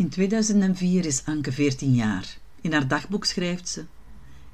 In 0.00 0.08
2004 0.08 1.04
is 1.04 1.24
Anke 1.24 1.52
14 1.52 1.94
jaar. 1.94 2.38
In 2.60 2.72
haar 2.72 2.88
dagboek 2.88 3.24
schrijft 3.24 3.68
ze: 3.68 3.84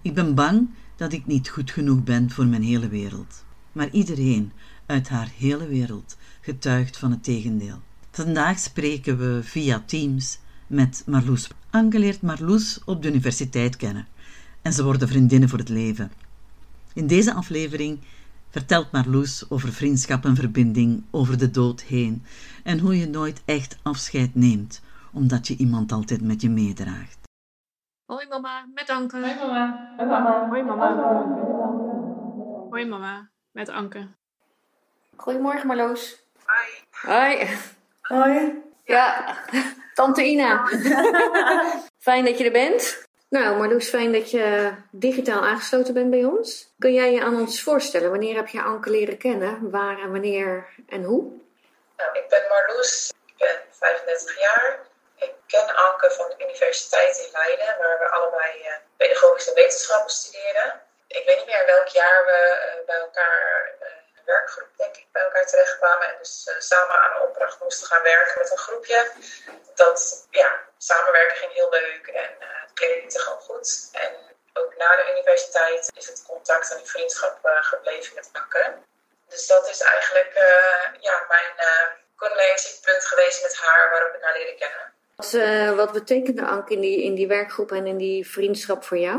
Ik 0.03 0.15
ben 0.15 0.35
bang 0.35 0.69
dat 0.97 1.13
ik 1.13 1.27
niet 1.27 1.49
goed 1.49 1.71
genoeg 1.71 2.05
ben 2.05 2.31
voor 2.31 2.47
mijn 2.47 2.63
hele 2.63 2.89
wereld. 2.89 3.45
Maar 3.73 3.91
iedereen 3.91 4.53
uit 4.87 5.09
haar 5.09 5.31
hele 5.37 5.67
wereld 5.67 6.17
getuigt 6.41 6.97
van 6.97 7.11
het 7.11 7.25
tegendeel. 7.25 7.83
Vandaag 8.11 8.59
spreken 8.59 9.19
we 9.19 9.41
via 9.43 9.83
Teams 9.87 10.39
met 10.67 11.03
Marloes. 11.07 11.49
Anke 11.71 11.99
leert 11.99 12.23
Marloes 12.23 12.81
op 12.85 13.03
de 13.03 13.09
universiteit 13.09 13.77
kennen 13.77 14.07
en 14.63 14.73
ze 14.73 14.85
worden 14.85 15.09
vriendinnen 15.09 15.49
voor 15.49 15.59
het 15.59 15.69
leven. 15.69 16.13
In 16.95 17.07
deze 17.07 17.35
aflevering 17.35 17.99
vertelt 18.51 18.93
Marloes 18.93 19.51
over 19.51 19.73
vriendschap 19.73 20.25
en 20.25 20.37
verbinding 20.37 21.03
over 21.11 21.39
de 21.39 21.51
dood 21.51 21.83
heen 21.83 22.23
en 22.63 22.79
hoe 22.79 22.97
je 22.97 23.09
nooit 23.09 23.43
echt 23.45 23.79
afscheid 23.83 24.35
neemt, 24.35 24.81
omdat 25.17 25.47
je 25.47 25.57
iemand 25.57 25.93
altijd 25.93 26.23
met 26.23 26.41
je 26.41 26.49
meedraagt. 26.49 27.19
Hoi 28.05 28.27
mama, 28.29 28.67
met 28.75 28.91
Anke. 28.91 29.17
Hoi 29.17 29.35
mama. 29.35 29.95
Hoi 29.97 30.09
mama. 30.09 30.49
Hoi 30.49 30.63
mama. 30.63 30.89
Hoi 32.71 32.87
mama, 32.87 33.31
met 33.51 33.69
Anke. 33.69 34.07
Goedemorgen 35.17 35.67
Marloes. 35.67 36.23
Hoi. 36.45 36.69
Hoi. 36.91 37.59
Hoi. 38.01 38.63
Ja, 38.85 39.37
tante 39.95 40.23
Ina. 40.25 40.67
fijn 42.09 42.25
dat 42.25 42.39
je 42.39 42.45
er 42.45 42.53
bent. 42.53 43.05
Nou 43.29 43.57
Marloes, 43.57 43.89
fijn 43.89 44.13
dat 44.13 44.31
je 44.31 44.73
digitaal 44.91 45.47
aangesloten 45.47 45.95
bent 45.95 46.11
bij 46.11 46.25
ons. 46.25 46.75
Kun 46.79 46.93
jij 46.93 47.13
je 47.13 47.25
aan 47.25 47.41
ons 47.41 47.63
voorstellen, 47.63 48.11
wanneer 48.11 48.35
heb 48.37 48.49
je 48.49 48.63
Anke 48.63 48.91
leren 48.91 49.19
kennen? 49.19 49.71
Waar 49.71 49.99
en 49.99 50.11
wanneer 50.11 50.75
en 50.89 51.03
hoe? 51.03 51.23
Nou, 51.97 52.19
ik 52.19 52.25
ben 52.29 52.43
Marloes. 52.49 53.13
Ik 53.27 53.35
ben 53.39 53.57
35 53.71 54.41
jaar. 54.41 54.86
Ken 55.47 55.75
Anke 55.75 56.11
van 56.11 56.29
de 56.29 56.45
Universiteit 56.45 57.19
in 57.19 57.31
Leiden, 57.33 57.79
waar 57.79 57.99
we 57.99 58.09
allebei 58.09 58.61
uh, 58.61 58.75
pedagogische 58.97 59.55
wetenschappen 59.55 60.11
studeren. 60.11 60.83
Ik 61.07 61.27
weet 61.27 61.37
niet 61.37 61.47
meer 61.47 61.67
welk 61.67 61.89
jaar 61.89 62.25
we 62.25 62.39
uh, 62.79 62.87
bij 62.87 62.97
elkaar, 62.97 63.73
een 64.17 64.25
werkgroep 64.25 64.69
denk 64.77 64.97
ik, 64.97 65.07
bij 65.13 65.23
elkaar 65.23 65.47
terechtkwamen. 65.47 66.07
En 66.07 66.15
dus 66.19 66.51
samen 66.59 66.97
aan 66.97 67.15
een 67.17 67.29
opdracht 67.29 67.61
moesten 67.61 67.87
gaan 67.87 68.03
werken 68.03 68.39
met 68.39 68.51
een 68.51 68.59
groepje. 68.59 69.13
Dat, 69.75 70.27
ja, 70.31 70.61
samenwerken 70.79 71.37
ging 71.37 71.53
heel 71.53 71.71
leuk 71.71 72.07
en 72.07 72.37
het 72.39 72.73
klikte 72.75 73.19
gewoon 73.19 73.41
goed. 73.41 73.89
En 73.93 74.15
ook 74.53 74.77
na 74.77 74.97
de 74.97 75.11
universiteit 75.11 75.91
is 75.95 76.07
het 76.07 76.25
contact 76.27 76.71
en 76.71 76.77
die 76.77 76.91
vriendschap 76.91 77.39
gebleven 77.43 78.15
met 78.15 78.31
Anke. 78.33 78.75
Dus 79.29 79.47
dat 79.47 79.69
is 79.69 79.81
eigenlijk 79.81 80.33
ja, 81.01 81.25
mijn 81.29 81.53
connectiepunt 82.17 83.07
geweest 83.07 83.43
met 83.43 83.57
haar 83.57 83.91
waarop 83.91 84.15
ik 84.15 84.23
haar 84.23 84.33
leren 84.33 84.57
kennen. 84.57 84.96
Wat, 85.17 85.33
uh, 85.33 85.73
wat 85.77 85.93
betekende 85.93 86.45
Anke 86.45 86.73
in 86.73 86.81
die, 86.81 87.03
in 87.03 87.15
die 87.15 87.27
werkgroep 87.27 87.73
en 87.73 87.87
in 87.87 87.97
die 87.97 88.29
vriendschap 88.29 88.85
voor 88.85 88.99
jou? 88.99 89.17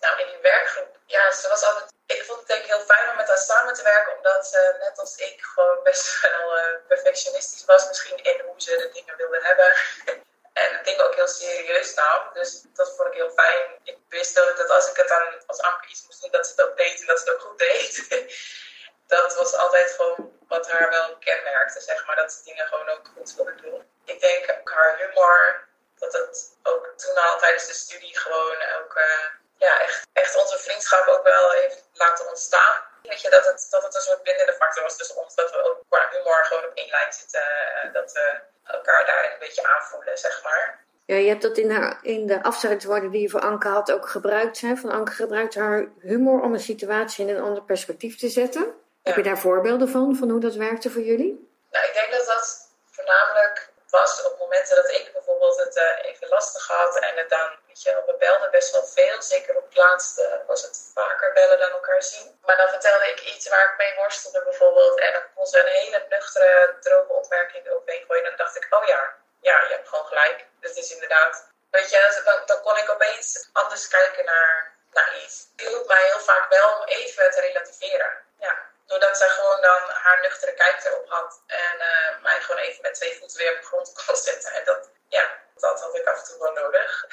Nou, 0.00 0.20
in 0.20 0.26
die 0.26 0.42
werkgroep, 0.42 0.98
ja, 1.06 1.32
ze 1.32 1.48
was 1.48 1.64
altijd. 1.64 1.92
Ik 2.06 2.22
vond 2.24 2.38
het 2.38 2.48
denk 2.48 2.62
ik 2.62 2.70
heel 2.70 2.88
fijn 2.92 3.10
om 3.10 3.16
met 3.16 3.28
haar 3.28 3.38
samen 3.38 3.74
te 3.74 3.82
werken, 3.82 4.16
omdat 4.16 4.46
ze 4.46 4.76
net 4.80 4.98
als 4.98 5.16
ik 5.16 5.36
gewoon 5.40 5.82
best 5.82 6.20
wel 6.20 6.58
uh, 6.58 6.64
perfectionistisch 6.88 7.64
was, 7.64 7.88
misschien 7.88 8.24
in 8.24 8.40
hoe 8.46 8.54
ze 8.56 8.76
de 8.76 8.90
dingen 8.92 9.16
wilde 9.16 9.40
hebben. 9.42 9.70
en 10.62 10.68
de 10.76 10.80
dingen 10.84 11.04
ook 11.06 11.14
heel 11.14 11.28
serieus 11.28 11.94
nam. 11.94 12.20
Dus 12.32 12.62
dat 12.74 12.94
vond 12.96 13.08
ik 13.08 13.14
heel 13.14 13.30
fijn. 13.30 13.64
Ik 13.82 13.98
wist 14.08 14.40
ook 14.40 14.56
dat 14.56 14.70
als 14.70 14.90
ik 14.90 14.96
het 14.96 15.08
dan 15.08 15.24
als 15.46 15.60
Anke 15.60 15.88
iets 15.88 16.04
moest 16.06 16.22
doen, 16.22 16.30
dat 16.30 16.46
ze 16.46 16.52
het 16.56 16.64
ook 16.66 16.76
deed 16.76 17.00
en 17.00 17.06
dat 17.06 17.18
ze 17.18 17.24
het 17.24 17.34
ook 17.34 17.46
goed 17.46 17.58
deed. 17.58 17.92
dat 19.08 19.34
was 19.34 19.54
altijd 19.54 19.90
gewoon 19.90 20.38
wat 20.48 20.70
haar 20.70 20.90
wel 20.90 21.16
kenmerkte, 21.18 21.80
zeg 21.80 22.06
maar. 22.06 22.16
Dat 22.16 22.32
ze 22.32 22.44
dingen 22.44 22.66
gewoon 22.66 22.88
ook 22.88 23.10
goed 23.16 23.34
wilde 23.34 23.54
doen. 23.54 23.86
Ik 24.04 24.20
denk 24.20 24.58
ook 24.58 24.70
haar 24.70 24.96
humor, 24.98 25.66
dat 25.98 26.12
het 26.12 26.56
ook 26.62 26.92
toen 26.96 27.14
al 27.14 27.38
tijdens 27.38 27.66
de 27.66 27.72
studie 27.72 28.18
gewoon 28.18 28.56
ook 28.78 28.96
uh, 28.96 29.26
ja, 29.56 29.80
echt, 29.80 30.06
echt 30.12 30.36
onze 30.36 30.58
vriendschap 30.58 31.06
ook 31.06 31.22
wel 31.22 31.50
heeft 31.50 31.88
laten 31.92 32.28
ontstaan. 32.28 32.76
Weet 33.02 33.20
je, 33.20 33.30
dat 33.30 33.44
het, 33.44 33.66
dat 33.70 33.82
het 33.82 33.94
een 33.94 34.00
soort 34.00 34.22
bindende 34.22 34.52
factor 34.52 34.82
was 34.82 34.96
tussen 34.96 35.16
ons, 35.16 35.34
dat 35.34 35.50
we 35.50 35.62
ook 35.62 35.82
qua 35.88 36.08
humor 36.10 36.44
gewoon 36.44 36.64
op 36.64 36.74
één 36.74 36.90
lijn 36.90 37.12
zitten. 37.12 37.42
Uh, 37.84 37.92
dat 37.92 38.12
we 38.12 38.40
elkaar 38.64 39.06
daar 39.06 39.32
een 39.32 39.38
beetje 39.38 39.66
aanvoelen, 39.66 40.18
zeg 40.18 40.42
maar. 40.42 40.86
Ja, 41.06 41.16
je 41.16 41.28
hebt 41.28 41.42
dat 41.42 41.56
in, 41.56 41.70
haar, 41.70 41.98
in 42.02 42.26
de 42.26 42.42
afzettingswoorden 42.42 43.10
die 43.10 43.20
je 43.20 43.28
voor 43.28 43.40
Anke 43.40 43.68
had 43.68 43.92
ook 43.92 44.08
gebruikt. 44.08 44.60
Hè? 44.60 44.76
Van 44.76 44.90
Anke 44.90 45.12
gebruikt 45.12 45.54
haar 45.54 45.86
humor 46.00 46.42
om 46.42 46.52
een 46.52 46.60
situatie 46.60 47.26
in 47.26 47.34
een 47.34 47.42
ander 47.42 47.62
perspectief 47.62 48.18
te 48.18 48.28
zetten. 48.28 48.74
Heb 49.08 49.16
je 49.16 49.30
daar 49.30 49.46
voorbeelden 49.48 49.88
van, 49.88 50.16
van 50.20 50.28
hoe 50.30 50.40
dat 50.40 50.54
werkte 50.54 50.90
voor 50.90 51.02
jullie? 51.02 51.32
Nou, 51.70 51.84
ik 51.86 51.94
denk 51.94 52.10
dat 52.12 52.26
dat 52.26 52.68
voornamelijk 52.90 53.56
was 53.90 54.22
op 54.22 54.38
momenten 54.38 54.76
dat 54.76 54.90
ik 54.90 55.12
bijvoorbeeld 55.12 55.56
het 55.64 55.76
uh, 55.76 56.10
even 56.10 56.28
lastig 56.28 56.66
had 56.66 56.98
en 56.98 57.16
het 57.16 57.30
dan, 57.30 57.48
weet 57.66 57.82
je, 57.82 58.02
we 58.06 58.14
belden 58.18 58.50
best 58.50 58.72
wel 58.72 58.86
veel. 58.86 59.22
Zeker 59.22 59.56
op 59.56 59.64
het 59.64 59.76
laatste 59.76 60.42
was 60.46 60.62
het 60.62 60.90
vaker 60.94 61.32
bellen 61.32 61.58
dan 61.58 61.70
elkaar 61.70 62.02
zien. 62.02 62.38
Maar 62.46 62.56
dan 62.56 62.68
vertelde 62.68 63.06
ik 63.12 63.20
iets 63.20 63.48
waar 63.48 63.70
ik 63.70 63.78
mee 63.78 63.94
worstelde 63.96 64.42
bijvoorbeeld 64.42 64.98
en 64.98 65.12
dan 65.12 65.22
kon 65.34 65.46
ze 65.46 65.60
een 65.60 65.76
hele 65.80 66.06
nuchtere, 66.08 66.76
droge 66.80 67.12
opmerking 67.12 67.70
overheen 67.70 68.04
gooien. 68.06 68.24
En 68.24 68.28
dan 68.28 68.44
dacht 68.44 68.56
ik, 68.56 68.66
oh 68.70 68.84
ja, 68.86 69.14
ja, 69.40 69.56
je 69.68 69.74
hebt 69.74 69.88
gewoon 69.88 70.06
gelijk. 70.06 70.46
Dat 70.60 70.76
is 70.76 70.92
inderdaad, 70.92 71.46
weet 71.70 71.90
je, 71.90 72.22
dan, 72.24 72.40
dan 72.46 72.60
kon 72.60 72.76
ik 72.76 72.90
opeens 72.90 73.48
anders 73.52 73.88
kijken 73.88 74.24
naar, 74.24 74.74
naar 74.92 75.16
iets. 75.24 75.46
Het 75.56 75.68
hielp 75.68 75.86
mij 75.86 76.04
heel 76.04 76.20
vaak 76.20 76.50
wel 76.50 76.78
om 76.78 76.84
even 76.84 77.30
te 77.30 77.40
relativeren. 77.40 78.12
Ja 78.40 78.67
doordat 78.88 79.18
zij 79.18 79.28
gewoon 79.28 79.60
dan 79.60 79.82
haar 79.88 80.20
nuchtere 80.20 80.54
kijk 80.54 80.84
erop 80.84 81.08
had. 81.08 81.42
En 81.46 81.74
uh, 81.78 82.22
mij 82.22 82.40
gewoon 82.40 82.62
even 82.62 82.82
met 82.82 82.94
twee 82.94 83.18
voeten 83.18 83.38
weer 83.38 83.52
op 83.52 83.60
de 83.60 83.66
grond 83.66 84.04
kon 84.06 84.16
zetten. 84.16 84.52
En 84.52 84.64
dat, 84.64 84.90
ja, 85.08 85.38
dat 85.54 85.80
had 85.80 85.94
ik 85.94 86.06
af 86.06 86.18
en 86.18 86.24
toe 86.24 86.38
wel 86.38 86.52
nodig. 86.52 86.92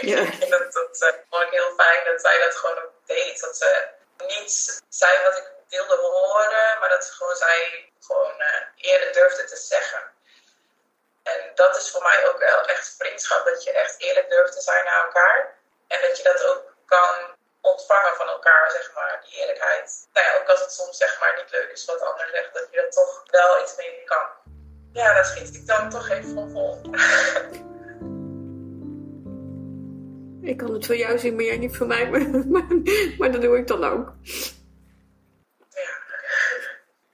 Ja. 0.00 0.18
en 0.18 0.50
dat, 0.50 0.72
dat 0.72 1.02
uh, 1.02 1.12
vond 1.30 1.42
ik 1.42 1.50
heel 1.50 1.74
fijn 1.76 2.04
dat 2.04 2.20
zij 2.20 2.38
dat 2.38 2.56
gewoon 2.56 2.78
ook 2.78 2.92
deed. 3.06 3.40
Dat 3.40 3.56
ze 3.56 3.88
niet 4.16 4.82
zei 4.88 5.22
wat 5.22 5.38
ik 5.38 5.50
wilde 5.68 5.96
horen, 5.96 6.78
maar 6.80 6.88
dat 6.88 7.04
ze 7.04 7.12
gewoon 7.12 7.36
zei, 7.36 7.92
gewoon 8.00 8.40
uh, 8.40 8.62
eerder 8.76 9.12
durfde 9.12 9.44
te 9.44 9.56
zeggen. 9.56 10.02
En 11.22 11.52
dat 11.54 11.76
is 11.76 11.90
voor 11.90 12.02
mij 12.02 12.28
ook 12.28 12.38
wel 12.38 12.64
echt 12.64 12.94
vriendschap, 12.98 13.44
dat 13.44 13.62
je 13.64 13.72
echt 13.72 13.94
eerlijk 13.98 14.30
durft 14.30 14.52
te 14.52 14.60
zijn 14.60 14.84
naar 14.84 15.04
elkaar. 15.04 15.58
En 15.88 16.00
dat 16.02 16.16
je 16.16 16.22
dat 16.22 16.44
ook 16.44 16.74
kan 16.86 17.38
ontvangen 17.60 18.16
van 18.16 18.28
elkaar, 18.28 18.70
zeg 18.70 18.94
maar, 18.94 19.20
die 19.24 19.40
eerlijkheid. 19.40 20.08
Nou 20.12 20.26
ja, 20.26 20.40
ook 20.40 20.48
als 20.48 20.60
het 20.60 20.72
soms 20.72 20.96
zeg 20.96 21.20
maar 21.20 21.34
niet 21.36 21.52
leuk 21.52 21.70
is 21.70 21.84
wat 21.84 21.98
de 21.98 22.04
ander 22.04 22.28
zegt, 22.32 22.54
dat 22.54 22.68
je 22.70 22.80
er 22.80 22.90
toch 22.90 23.24
wel 23.30 23.62
iets 23.62 23.76
mee 23.76 24.02
kan. 24.04 24.26
Ja, 24.92 25.14
daar 25.14 25.24
schiet 25.24 25.54
ik 25.54 25.66
dan 25.66 25.90
toch 25.90 26.08
even 26.08 26.34
van 26.34 26.50
vol. 26.50 26.80
Ik 30.42 30.56
kan 30.56 30.72
het 30.72 30.86
voor 30.86 30.96
jou 30.96 31.18
zien, 31.18 31.34
maar 31.34 31.44
jij 31.44 31.58
niet 31.58 31.76
voor 31.76 31.86
mij. 31.86 32.10
Maar, 32.10 32.46
maar, 32.46 32.66
maar 33.18 33.32
dat 33.32 33.40
doe 33.40 33.58
ik 33.58 33.66
dan 33.66 33.84
ook. 33.84 34.12
Ja. 35.68 35.98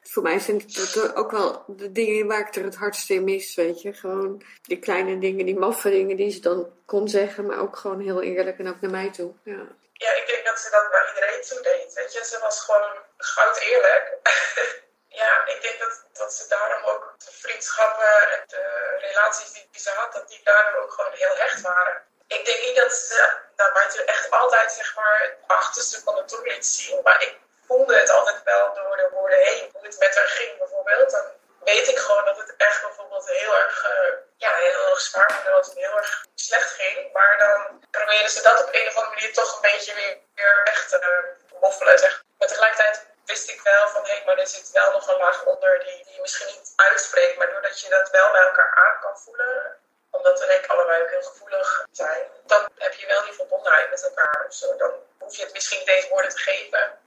Voor 0.01 0.23
mij 0.23 0.39
zijn 0.39 0.57
het 0.57 1.15
ook 1.15 1.31
wel 1.31 1.65
de 1.67 1.93
dingen 1.93 2.27
waar 2.27 2.49
ik 2.49 2.55
er 2.55 2.65
het 2.65 2.77
hardst 2.77 3.11
in 3.11 3.25
mis, 3.25 3.55
weet 3.55 3.83
je. 3.83 3.93
Gewoon 3.93 4.43
die 4.63 4.79
kleine 4.79 5.19
dingen, 5.19 5.47
die 5.47 5.59
maffe 5.59 5.91
dingen 5.91 6.17
die 6.17 6.31
ze 6.31 6.41
dan 6.41 6.71
kon 6.85 7.09
zeggen, 7.09 7.47
maar 7.47 7.59
ook 7.59 7.77
gewoon 7.77 8.01
heel 8.01 8.23
eerlijk 8.23 8.59
en 8.59 8.69
ook 8.69 8.81
naar 8.81 8.91
mij 8.91 9.11
toe. 9.11 9.33
Ja 9.43 9.67
ja, 9.97 10.11
ik 10.13 10.27
denk 10.27 10.47
dat 10.47 10.61
ze 10.61 10.71
dat 10.71 10.91
bij 10.91 11.09
iedereen 11.09 11.45
zo 11.45 11.61
deed. 11.61 11.93
Weet 11.93 12.13
je, 12.13 12.25
ze 12.25 12.39
was 12.39 12.61
gewoon 12.61 12.93
goud 13.17 13.57
eerlijk. 13.57 14.15
ja, 15.21 15.47
ik 15.47 15.63
denk 15.63 15.79
dat, 15.79 16.05
dat 16.13 16.33
ze 16.35 16.49
daarom 16.49 16.85
ook 16.85 17.15
de 17.19 17.33
vriendschappen 17.33 18.33
en 18.33 18.43
de 18.47 18.97
relaties 19.01 19.53
die, 19.53 19.69
die 19.71 19.81
ze 19.81 19.91
had, 19.91 20.13
dat 20.13 20.29
die 20.29 20.41
daardoor 20.45 20.83
ook 20.83 20.93
gewoon 20.93 21.13
heel 21.13 21.37
hecht 21.37 21.61
waren. 21.61 22.05
Ik 22.27 22.45
denk 22.45 22.63
niet 22.63 22.77
dat 22.77 22.93
ze 22.93 23.39
naar 23.57 23.73
mij 23.73 24.05
echt 24.05 24.31
altijd 24.31 24.73
zeg 24.73 24.95
maar 24.95 25.21
het 25.23 25.35
achterste 25.47 26.01
van 26.01 26.15
de 26.15 26.25
toer 26.25 26.47
liet 26.47 26.67
zien, 26.67 27.03
maar 27.03 27.23
ik 27.23 27.39
voelde 27.67 27.99
het 27.99 28.11
altijd 28.11 28.43
wel 28.43 28.75
door 28.75 28.97
de 28.97 29.09
woorden 29.13 29.39
heen. 29.39 29.71
Hoe 29.73 29.87
het 29.87 29.99
met 29.99 30.17
haar 30.17 30.29
ging 30.29 30.59
bijvoorbeeld, 30.59 31.25
weet 31.71 31.89
ik 31.89 31.99
gewoon 31.99 32.25
dat 32.25 32.39
het 32.43 32.55
echt 32.57 32.81
bijvoorbeeld 32.83 33.27
heel 33.29 33.55
erg, 33.63 33.77
uh, 33.93 34.13
ja, 34.37 34.53
heel 34.55 34.91
erg 34.91 35.01
zwaar 35.01 35.51
was, 35.51 35.67
het 35.67 35.77
heel 35.77 35.97
erg 35.97 36.25
slecht 36.35 36.71
ging. 36.81 37.13
Maar 37.13 37.39
dan 37.39 37.59
probeerden 37.91 38.31
ze 38.31 38.43
dat 38.43 38.63
op 38.65 38.69
een 38.73 38.89
of 38.89 38.97
andere 38.97 39.15
manier 39.15 39.33
toch 39.33 39.55
een 39.55 39.71
beetje 39.71 39.95
weer, 39.95 40.17
weer 40.35 40.61
weg 40.65 40.89
te 40.89 40.97
uh, 41.11 41.61
moffelen. 41.61 41.99
Zeg. 41.99 42.25
Maar 42.39 42.49
tegelijkertijd 42.49 43.07
wist 43.25 43.49
ik 43.49 43.61
wel 43.63 43.89
van, 43.89 44.03
hé, 44.03 44.15
hey, 44.15 44.23
maar 44.27 44.39
er 44.39 44.47
zit 44.47 44.71
wel 44.71 44.91
nog 44.93 45.09
een 45.09 45.17
laag 45.17 45.45
onder 45.45 45.79
die, 45.85 46.05
die 46.05 46.15
je 46.15 46.21
misschien 46.21 46.47
niet 46.47 46.73
uitspreekt. 46.77 47.37
Maar 47.37 47.51
doordat 47.51 47.81
je 47.81 47.89
dat 47.89 48.11
wel 48.11 48.31
bij 48.33 48.47
elkaar 48.49 48.73
aan 48.85 49.01
kan 49.01 49.19
voelen, 49.19 49.77
omdat 50.11 50.41
we 50.41 50.47
denk 50.47 50.67
allebei 50.67 51.03
ook 51.03 51.11
heel 51.11 51.31
gevoelig 51.31 51.87
zijn, 51.91 52.23
dan 52.47 52.63
heb 52.75 52.95
je 52.95 53.07
wel 53.07 53.23
die 53.25 53.33
verbondenheid 53.33 53.91
met 53.91 54.03
elkaar 54.03 54.45
of 54.49 54.55
zo. 54.55 54.77
Dan 54.77 54.93
hoef 55.19 55.37
je 55.37 55.43
het 55.45 55.53
misschien 55.53 55.85
deze 55.85 56.09
woorden 56.09 56.31
te 56.31 56.39
geven, 56.39 56.99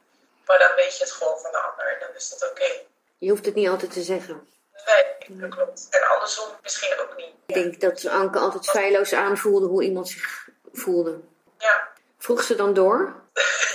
maar 0.45 0.59
dan 0.59 0.75
weet 0.75 0.97
je 0.97 1.03
het 1.03 1.13
gewoon 1.13 1.39
van 1.39 1.51
de 1.51 1.57
ander 1.57 1.87
en 1.93 1.99
dan 1.99 2.15
is 2.15 2.29
dat 2.29 2.49
oké. 2.49 2.87
Je 3.17 3.29
hoeft 3.29 3.45
het 3.45 3.55
niet 3.55 3.69
altijd 3.69 3.93
te 3.93 4.01
zeggen. 4.01 4.53
Nee, 4.85 5.39
dat 5.39 5.49
klopt. 5.49 5.87
En 5.89 6.07
andersom 6.07 6.49
misschien 6.61 6.99
ook 6.99 7.15
niet. 7.15 7.35
Ik 7.47 7.53
denk 7.53 7.81
dat 7.81 8.05
Anke 8.05 8.39
altijd 8.39 8.69
feilloos 8.69 9.13
aanvoelde 9.13 9.67
hoe 9.67 9.83
iemand 9.83 10.09
zich 10.09 10.47
voelde. 10.73 11.19
Ja. 11.57 11.87
Vroeg 12.17 12.43
ze 12.43 12.55
dan 12.55 12.73
door? 12.73 13.13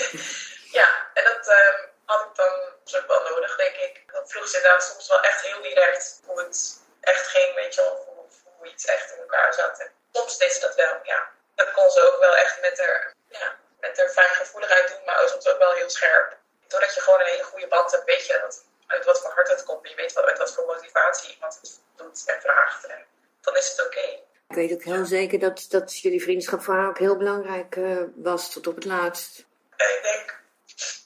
ja, 0.79 0.89
en 1.15 1.25
dat 1.25 1.49
uh, 1.49 1.85
had 2.05 2.21
ik 2.21 2.35
dan 2.35 3.01
ook 3.01 3.07
wel 3.07 3.35
nodig, 3.35 3.57
denk 3.57 3.77
ik. 3.77 4.03
Dat 4.13 4.31
vroeg 4.33 4.49
ze 4.49 4.57
inderdaad 4.57 4.85
soms 4.85 5.09
wel 5.09 5.21
echt 5.21 5.43
heel 5.43 5.63
direct 5.63 6.21
hoe 6.27 6.39
het 6.41 6.81
echt 7.01 7.27
ging, 7.27 7.55
weet 7.55 7.75
je 7.75 7.81
wel. 7.81 8.05
Hoe, 8.07 8.15
hoe 8.15 8.65
hoe 8.65 8.73
iets 8.73 8.85
echt 8.85 9.13
in 9.13 9.19
elkaar 9.19 9.55
zat. 9.55 9.79
En 9.79 9.91
soms 10.13 10.39
deed 10.39 10.53
ze 10.53 10.61
dat 10.61 10.75
wel, 10.75 10.99
ja. 11.03 11.29
Dat 11.55 11.73
kon 11.73 11.91
ze 11.91 12.13
ook 12.13 12.21
wel 12.21 12.37
echt 12.37 12.61
met 12.61 12.79
haar, 12.79 13.15
ja, 13.29 13.57
met 13.81 13.99
haar 13.99 14.09
fijngevoeligheid 14.09 14.89
doen, 14.89 15.05
maar 15.05 15.29
soms 15.29 15.49
ook 15.49 15.59
wel 15.59 15.73
heel 15.73 15.91
scherp. 15.91 16.37
Doordat 16.69 16.95
je 16.95 17.01
gewoon 17.01 17.21
een 17.21 17.27
hele 17.27 17.43
goede 17.43 17.67
band 17.67 17.91
hebt, 17.91 18.05
weet 18.05 18.27
je 18.27 18.39
dat, 18.43 18.65
uit 18.87 19.05
wat 19.05 19.21
voor 19.21 19.31
hart 19.31 19.49
het 19.49 19.63
komt. 19.63 19.89
Je 19.89 19.95
weet 19.95 20.13
wel 20.13 20.25
uit 20.25 20.39
wat 20.39 20.55
voor 20.55 20.65
motivatie 20.65 21.35
iemand 21.35 21.59
het 21.61 21.81
doet 21.97 22.23
en 22.27 22.41
vraagt. 22.41 22.87
En 22.87 23.07
dan 23.41 23.57
is 23.57 23.69
het 23.69 23.87
oké. 23.87 24.23
Ik 24.49 24.57
weet 24.57 24.73
ook 24.73 24.83
heel 24.83 25.05
zeker 25.05 25.39
dat, 25.39 25.67
dat 25.69 25.99
jullie 25.99 26.23
vriendschap 26.23 26.63
voor 26.63 26.75
haar 26.75 26.89
ook 26.89 26.99
heel 26.99 27.17
belangrijk 27.17 27.77
uh, 27.77 28.03
was 28.15 28.53
tot 28.53 28.67
op 28.67 28.75
het 28.75 28.85
laatst. 28.85 29.39
ik 29.77 30.01
denk, 30.03 30.41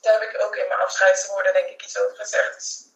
daar 0.01 0.21
heb 0.21 0.31
ik 0.31 0.43
ook 0.43 0.57
in 0.57 0.69
mijn 0.69 0.81
afscheidswoorden 0.81 1.53
denk 1.53 1.69
ik 1.69 1.83
iets 1.83 1.99
over 1.99 2.17
gezegd. 2.17 2.55
Dus 2.55 2.89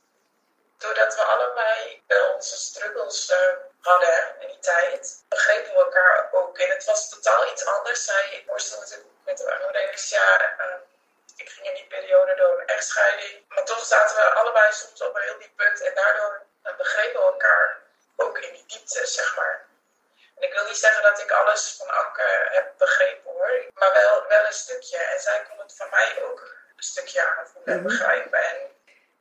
doordat 0.79 1.15
we 1.15 1.23
allebei 1.23 2.03
wel 2.07 2.35
onze 2.35 2.57
struggles 2.57 3.31
uh, 3.31 3.37
hadden 3.81 4.35
in 4.41 4.49
die 4.49 4.59
tijd, 4.59 5.25
begrepen 5.29 5.73
we 5.73 5.79
elkaar 5.79 6.29
ook. 6.33 6.59
En 6.59 6.71
het 6.71 6.85
was 6.85 7.09
totaal 7.09 7.53
iets 7.53 7.67
anders. 7.67 8.05
Zij 8.05 8.45
worstelde 8.47 8.83
natuurlijk 8.85 9.11
met 9.25 9.39
de 9.39 9.55
anorexia. 9.55 10.57
Uh, 10.59 10.92
ik 11.43 11.49
ging 11.55 11.67
in 11.69 11.75
die 11.81 11.87
periode 11.95 12.35
door 12.35 12.61
een 12.61 12.75
echtscheiding. 12.77 13.35
Maar 13.49 13.65
toch 13.65 13.85
zaten 13.85 14.17
we 14.17 14.35
allebei 14.41 14.73
soms 14.73 15.03
op 15.03 15.15
een 15.15 15.23
heel 15.23 15.39
diep 15.39 15.57
punt. 15.57 15.81
En 15.81 15.95
daardoor 15.95 16.33
begrepen 16.77 17.21
we 17.21 17.27
elkaar 17.27 17.81
ook 18.17 18.39
in 18.39 18.53
die 18.53 18.65
diepte, 18.67 19.07
zeg 19.07 19.37
maar. 19.37 19.67
En 20.37 20.43
ik 20.49 20.53
wil 20.53 20.65
niet 20.65 20.77
zeggen 20.77 21.03
dat 21.03 21.21
ik 21.21 21.31
alles 21.31 21.75
van 21.79 21.89
Anke 21.89 22.29
heb 22.51 22.67
begrepen 22.79 23.31
hoor. 23.31 23.65
Maar 23.75 23.93
wel, 23.93 24.25
wel 24.29 24.47
een 24.47 24.61
stukje. 24.65 24.97
En 24.97 25.21
zij 25.21 25.47
kon 25.49 25.59
het 25.59 25.77
van 25.77 25.91
mij 25.91 26.23
ook 26.23 26.41
een 26.77 26.83
stukje 26.83 27.27
aanvoelen 27.27 27.75
en 27.75 27.81
mhm. 27.81 27.89
begrijpen. 27.89 28.39
En, 28.39 28.57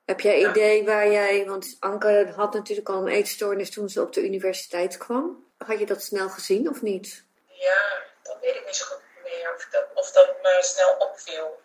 heb 0.06 0.20
jij 0.20 0.40
idee 0.40 0.86
waar 0.86 1.08
jij, 1.08 1.46
want 1.46 1.78
Anke 1.80 2.34
had 2.36 2.54
natuurlijk 2.54 2.90
al 2.90 2.96
een 2.96 3.08
eetstoornis 3.08 3.72
toen 3.72 3.90
ze 3.90 4.02
op 4.02 4.14
de 4.14 4.24
universiteit 4.24 4.98
kwam. 4.98 5.52
Had 5.58 5.80
je 5.80 5.86
dat 5.86 6.04
snel 6.04 6.30
gezien 6.30 6.70
of 6.70 6.82
niet? 6.82 7.26
Ja, 7.48 8.02
dat 8.24 8.38
weet 8.42 8.56
ik 8.56 8.66
niet 8.66 8.76
zo 8.76 8.86
goed 8.86 9.02
meer. 9.24 9.54
Of 9.56 9.68
dat, 9.72 9.86
of 9.94 10.12
dat 10.12 10.42
me 10.42 10.58
snel 10.62 10.96
opviel. 10.98 11.62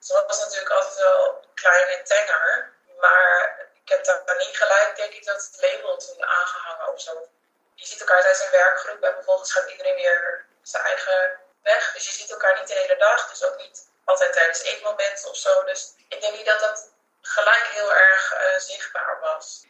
Ze 0.00 0.24
was 0.26 0.40
natuurlijk 0.40 0.70
altijd 0.70 0.96
wel 0.96 1.44
klein 1.54 1.88
en 1.88 2.04
tenger. 2.04 2.72
Maar 3.00 3.66
ik 3.82 3.88
heb 3.88 4.04
daar 4.04 4.36
niet 4.36 4.56
gelijk, 4.56 4.96
denk 4.96 5.12
ik, 5.12 5.24
dat 5.24 5.50
het 5.50 5.60
label 5.60 5.96
toen 5.96 6.24
aangehangen 6.24 6.92
of 6.92 7.00
zo. 7.00 7.28
Je 7.74 7.86
ziet 7.86 8.00
elkaar 8.00 8.20
tijdens 8.20 8.44
een 8.44 8.50
werkgroep 8.50 9.02
en 9.02 9.14
vervolgens 9.14 9.52
gaat 9.52 9.70
iedereen 9.70 9.94
weer 9.94 10.46
zijn 10.62 10.84
eigen 10.84 11.40
weg. 11.62 11.92
Dus 11.92 12.06
je 12.06 12.12
ziet 12.12 12.30
elkaar 12.30 12.58
niet 12.58 12.68
de 12.68 12.74
hele 12.74 12.96
dag. 12.96 13.30
Dus 13.30 13.44
ook 13.44 13.56
niet 13.56 13.88
altijd 14.04 14.32
tijdens 14.32 14.62
eetmomenten 14.62 15.30
of 15.30 15.36
zo. 15.36 15.64
Dus 15.64 15.94
ik 16.08 16.20
denk 16.20 16.36
niet 16.36 16.46
dat 16.46 16.60
dat 16.60 16.90
gelijk 17.20 17.66
heel 17.66 17.94
erg 17.94 18.34
uh, 18.34 18.58
zichtbaar 18.58 19.20
was. 19.20 19.64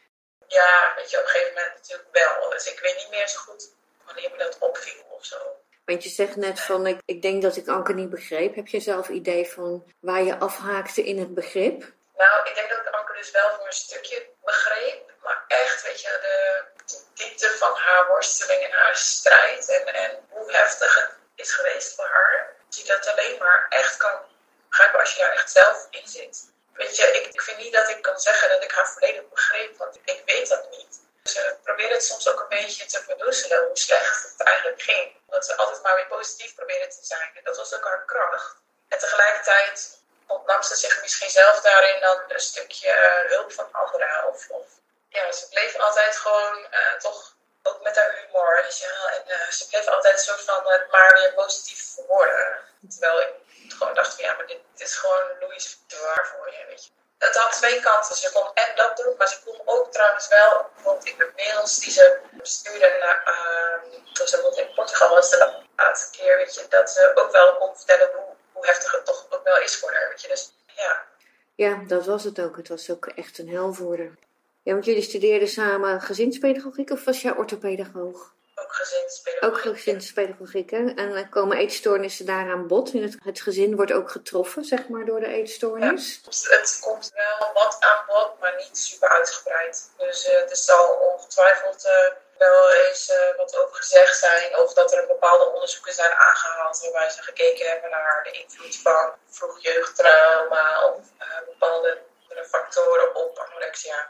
Ja, 0.47 0.93
weet 0.95 1.09
je, 1.09 1.17
op 1.17 1.23
een 1.23 1.29
gegeven 1.29 1.53
moment 1.53 1.73
natuurlijk 1.73 2.09
wel. 2.11 2.49
Dus 2.49 2.65
ik 2.65 2.79
weet 2.79 2.97
niet 2.97 3.09
meer 3.09 3.27
zo 3.27 3.39
goed 3.39 3.69
wanneer 4.05 4.31
me 4.31 4.37
dat 4.37 4.57
opviel 4.57 5.03
of 5.09 5.25
zo. 5.25 5.56
Want 5.87 6.03
je 6.03 6.09
zegt 6.09 6.35
net 6.35 6.59
van, 6.59 6.87
ik, 6.87 6.99
ik 7.05 7.21
denk 7.21 7.41
dat 7.41 7.55
ik 7.55 7.67
Anke 7.67 7.93
niet 7.93 8.09
begreep. 8.09 8.55
Heb 8.55 8.67
je 8.67 8.79
zelf 8.79 9.09
idee 9.09 9.45
van 9.49 9.93
waar 9.99 10.23
je 10.23 10.39
afhaakte 10.39 11.03
in 11.03 11.19
het 11.19 11.33
begrip? 11.33 11.79
Nou, 12.15 12.47
ik 12.49 12.55
denk 12.55 12.69
dat 12.69 12.79
ik 12.79 12.87
Anke 12.93 13.13
dus 13.13 13.31
wel 13.31 13.49
voor 13.55 13.65
een 13.65 13.71
stukje 13.71 14.27
begreep. 14.43 15.11
Maar 15.23 15.43
echt, 15.47 15.83
weet 15.83 16.01
je, 16.01 16.17
de, 16.21 16.63
diepte 17.13 17.49
van 17.49 17.75
haar 17.75 18.07
worsteling 18.07 18.61
en 18.61 18.71
haar 18.71 18.95
strijd. 18.95 19.69
En, 19.69 19.93
en 19.93 20.11
hoe 20.29 20.51
heftig 20.51 20.95
het 20.95 21.11
is 21.35 21.51
geweest 21.51 21.95
voor 21.95 22.07
haar. 22.07 22.55
Dat 22.65 22.79
je 22.79 22.87
dat 22.87 23.07
alleen 23.07 23.37
maar 23.39 23.65
echt 23.69 23.97
kan 23.97 24.19
begrijpen 24.69 24.99
als 24.99 25.13
je 25.13 25.21
daar 25.21 25.33
echt 25.33 25.51
zelf 25.51 25.87
in 25.89 26.07
zit. 26.07 26.51
Weet 26.73 26.95
je, 26.95 27.03
ik, 27.03 27.33
ik 27.33 27.41
vind 27.41 27.57
niet 27.57 27.73
dat 27.73 27.89
ik 27.89 28.01
kan 28.01 28.19
zeggen 28.19 28.49
dat 28.49 28.63
ik 28.63 28.71
haar 28.71 28.89
volledig 28.89 29.29
begreep. 29.29 29.77
Want 29.77 29.99
ik 30.03 30.21
weet 30.25 30.49
dat 30.49 30.69
niet. 30.71 31.05
Ze 31.27 31.57
probeerde 31.63 31.93
het 31.93 32.03
soms 32.03 32.29
ook 32.29 32.39
een 32.39 32.47
beetje 32.47 32.85
te 32.85 33.03
verdoezelen 33.03 33.65
hoe 33.65 33.77
slecht 33.77 34.23
het 34.23 34.47
eigenlijk 34.47 34.81
ging. 34.81 35.15
Dat 35.29 35.45
ze 35.45 35.55
altijd 35.55 35.81
maar 35.81 35.95
weer 35.95 36.07
positief 36.07 36.55
probeerde 36.55 36.87
te 36.87 37.05
zijn. 37.05 37.31
En 37.33 37.43
dat 37.43 37.57
was 37.57 37.73
ook 37.73 37.83
haar 37.83 38.05
kracht. 38.05 38.55
En 38.87 38.99
tegelijkertijd 38.99 40.01
ontnam 40.27 40.63
ze 40.63 40.75
zich 40.75 41.01
misschien 41.01 41.29
zelf 41.29 41.61
daarin 41.61 41.99
dan 41.99 42.23
een 42.27 42.39
stukje 42.39 42.89
uh, 42.89 43.31
hulp 43.31 43.51
van 43.51 43.67
anderen. 43.71 44.27
Of, 44.27 44.49
of, 44.49 44.65
ja, 45.09 45.31
ze 45.31 45.49
bleef 45.49 45.75
altijd 45.75 46.17
gewoon 46.17 46.57
uh, 46.71 46.93
toch 46.99 47.35
ook 47.63 47.81
met 47.81 47.95
haar 47.95 48.13
humor. 48.15 48.63
En 48.65 48.71
ze 49.53 49.67
bleef 49.69 49.87
altijd 49.87 50.19
soort 50.19 50.41
van 50.41 50.63
maar 50.89 51.13
weer 51.13 51.33
positief 51.33 51.93
verwoorden. 51.93 52.59
Terwijl 52.89 53.21
ik 53.21 53.33
gewoon 53.67 53.93
dacht 53.93 54.17
ja, 54.17 54.33
maar 54.33 54.47
dit, 54.47 54.59
is 54.75 54.95
gewoon 54.95 55.39
Louise 55.39 55.75
waar 56.01 56.27
voor 56.27 56.51
je, 56.51 56.65
weet 56.67 56.85
je 56.85 56.91
het 57.17 57.35
had 57.35 57.51
twee 57.51 57.79
kanten. 57.79 58.15
Ze 58.15 58.31
kon 58.31 58.47
en 58.53 58.75
dat 58.75 58.97
doen, 58.97 59.13
maar 59.17 59.27
ze 59.27 59.37
kon 59.45 59.61
ook 59.65 59.91
trouwens 59.91 60.27
wel, 60.27 60.65
want 60.83 61.05
in 61.05 61.17
de 61.17 61.31
mails 61.35 61.79
die 61.79 61.91
ze 61.91 62.19
stuurde 62.41 62.97
naar, 62.99 63.21
uh, 63.33 63.93
toen 64.13 64.27
ze 64.27 64.53
in 64.55 64.73
Portugal 64.75 65.09
was 65.09 65.29
de 65.29 65.53
laatste 65.75 66.17
keer, 66.17 66.37
weet 66.37 66.55
je, 66.55 66.65
dat 66.69 66.89
ze 66.89 67.11
ook 67.15 67.31
wel 67.31 67.57
kon 67.57 67.75
vertellen 67.75 68.09
hoe, 68.15 68.35
hoe 68.51 68.65
heftig 68.65 68.91
het 68.91 69.05
toch 69.05 69.25
ook 69.29 69.43
wel 69.43 69.57
is 69.57 69.75
voor 69.79 69.93
haar, 69.93 70.09
weet 70.09 70.21
je. 70.21 70.27
Dus 70.27 70.51
ja. 70.75 71.05
Ja, 71.55 71.83
dat 71.87 72.05
was 72.05 72.23
het 72.23 72.39
ook. 72.39 72.57
Het 72.57 72.67
was 72.67 72.89
ook 72.89 73.05
echt 73.05 73.37
een 73.37 73.49
hel 73.49 73.73
voor 73.73 73.97
haar. 73.97 74.15
Ja, 74.63 74.73
want 74.73 74.85
jullie 74.85 75.01
studeerden 75.01 75.47
samen 75.47 76.01
gezinspedagogiek 76.01 76.89
of 76.89 77.03
was 77.03 77.21
jij 77.21 77.35
orthopedagoog? 77.35 78.35
Ook 78.61 78.73
gezinspedagogiek. 78.73 79.65
Ook 79.65 79.75
gezinspedagogiek, 79.75 80.69
hè? 80.69 80.93
En 80.95 81.29
komen 81.29 81.57
eetstoornissen 81.57 82.25
daar 82.25 82.51
aan 82.51 82.67
bod. 82.67 82.93
In 82.93 83.03
het, 83.03 83.17
het 83.23 83.41
gezin 83.41 83.75
wordt 83.75 83.91
ook 83.91 84.11
getroffen, 84.11 84.63
zeg 84.63 84.87
maar, 84.87 85.05
door 85.05 85.19
de 85.19 85.27
eetstoornis. 85.27 86.19
Ja, 86.23 86.57
het 86.57 86.79
komt 86.81 87.11
wel 87.13 87.53
wat 87.53 87.77
aan 87.79 88.05
bod, 88.07 88.39
maar 88.39 88.55
niet 88.55 88.77
super 88.77 89.09
uitgebreid. 89.09 89.91
Dus 89.97 90.27
uh, 90.27 90.49
er 90.49 90.55
zal 90.55 90.93
ongetwijfeld 90.93 91.85
uh, 91.85 91.91
wel 92.37 92.71
eens 92.71 93.09
uh, 93.09 93.37
wat 93.37 93.57
over 93.57 93.75
gezegd 93.75 94.17
zijn. 94.17 94.57
Of 94.57 94.73
dat 94.73 94.93
er 94.93 95.07
bepaalde 95.07 95.45
onderzoeken 95.45 95.93
zijn 95.93 96.11
aangehaald 96.11 96.81
waarbij 96.81 97.09
ze 97.09 97.21
gekeken 97.23 97.69
hebben 97.69 97.89
naar 97.89 98.23
de 98.23 98.31
invloed 98.31 98.75
van 98.75 99.13
vroeg 99.29 99.61
jeugdtrauma 99.61 100.83
of 100.83 101.01
bepaalde 101.45 101.97
factoren 102.49 103.15
op 103.15 103.37
anorexia. 103.37 104.09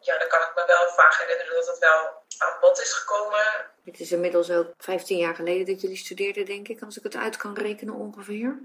Ja, 0.00 0.18
dan 0.18 0.28
kan 0.28 0.40
ik 0.40 0.52
me 0.54 0.64
wel 0.66 0.88
vaak 0.88 1.14
herinneren 1.14 1.54
dat 1.54 1.66
het 1.66 1.78
wel 1.78 2.22
aan 2.38 2.56
bod 2.60 2.80
is 2.80 2.92
gekomen. 2.92 3.70
Het 3.90 4.00
is 4.00 4.12
inmiddels 4.12 4.50
ook 4.50 4.74
15 4.78 5.18
jaar 5.18 5.34
geleden 5.34 5.66
dat 5.66 5.80
jullie 5.80 5.96
studeerden, 5.96 6.46
denk 6.46 6.68
ik, 6.68 6.82
als 6.82 6.96
ik 6.96 7.02
het 7.02 7.16
uit 7.16 7.36
kan 7.36 7.54
rekenen 7.54 7.94
ongeveer. 7.94 8.58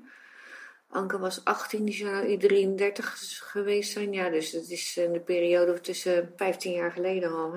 Anke 0.90 1.20
was 1.20 1.46
18, 1.46 1.86
die 1.86 1.96
zou 1.96 2.38
33 2.38 3.42
geweest 3.44 3.92
zijn. 3.92 4.14
Ja, 4.14 4.30
dus 4.30 4.52
dat 4.52 4.68
is 4.68 4.98
in 4.98 5.12
de 5.12 5.20
periode 5.20 5.82
tussen 5.82 6.34
15 6.36 6.72
jaar 6.72 6.92
geleden 6.92 7.32
al. 7.32 7.54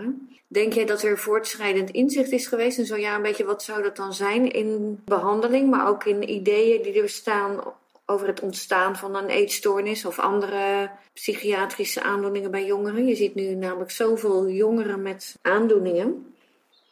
Denk 0.46 0.72
jij 0.72 0.84
dat 0.84 1.02
er 1.02 1.18
voortschrijdend 1.18 1.90
inzicht 1.90 2.32
is 2.32 2.46
geweest? 2.46 2.78
En 2.78 2.86
zo 2.86 2.96
ja, 2.96 3.16
een 3.16 3.22
beetje 3.22 3.44
wat 3.44 3.62
zou 3.62 3.82
dat 3.82 3.96
dan 3.96 4.14
zijn 4.14 4.52
in 4.52 5.00
behandeling, 5.04 5.70
maar 5.70 5.88
ook 5.88 6.04
in 6.04 6.30
ideeën 6.30 6.82
die 6.82 6.94
er 6.94 7.02
bestaan 7.02 7.60
over 8.06 8.26
het 8.26 8.40
ontstaan 8.40 8.96
van 8.96 9.16
een 9.16 9.28
eetstoornis 9.28 10.04
of 10.04 10.18
andere 10.18 10.90
psychiatrische 11.12 12.02
aandoeningen 12.02 12.50
bij 12.50 12.66
jongeren. 12.66 13.06
Je 13.06 13.14
ziet 13.14 13.34
nu 13.34 13.54
namelijk 13.54 13.90
zoveel 13.90 14.48
jongeren 14.48 15.02
met 15.02 15.38
aandoeningen. 15.42 16.35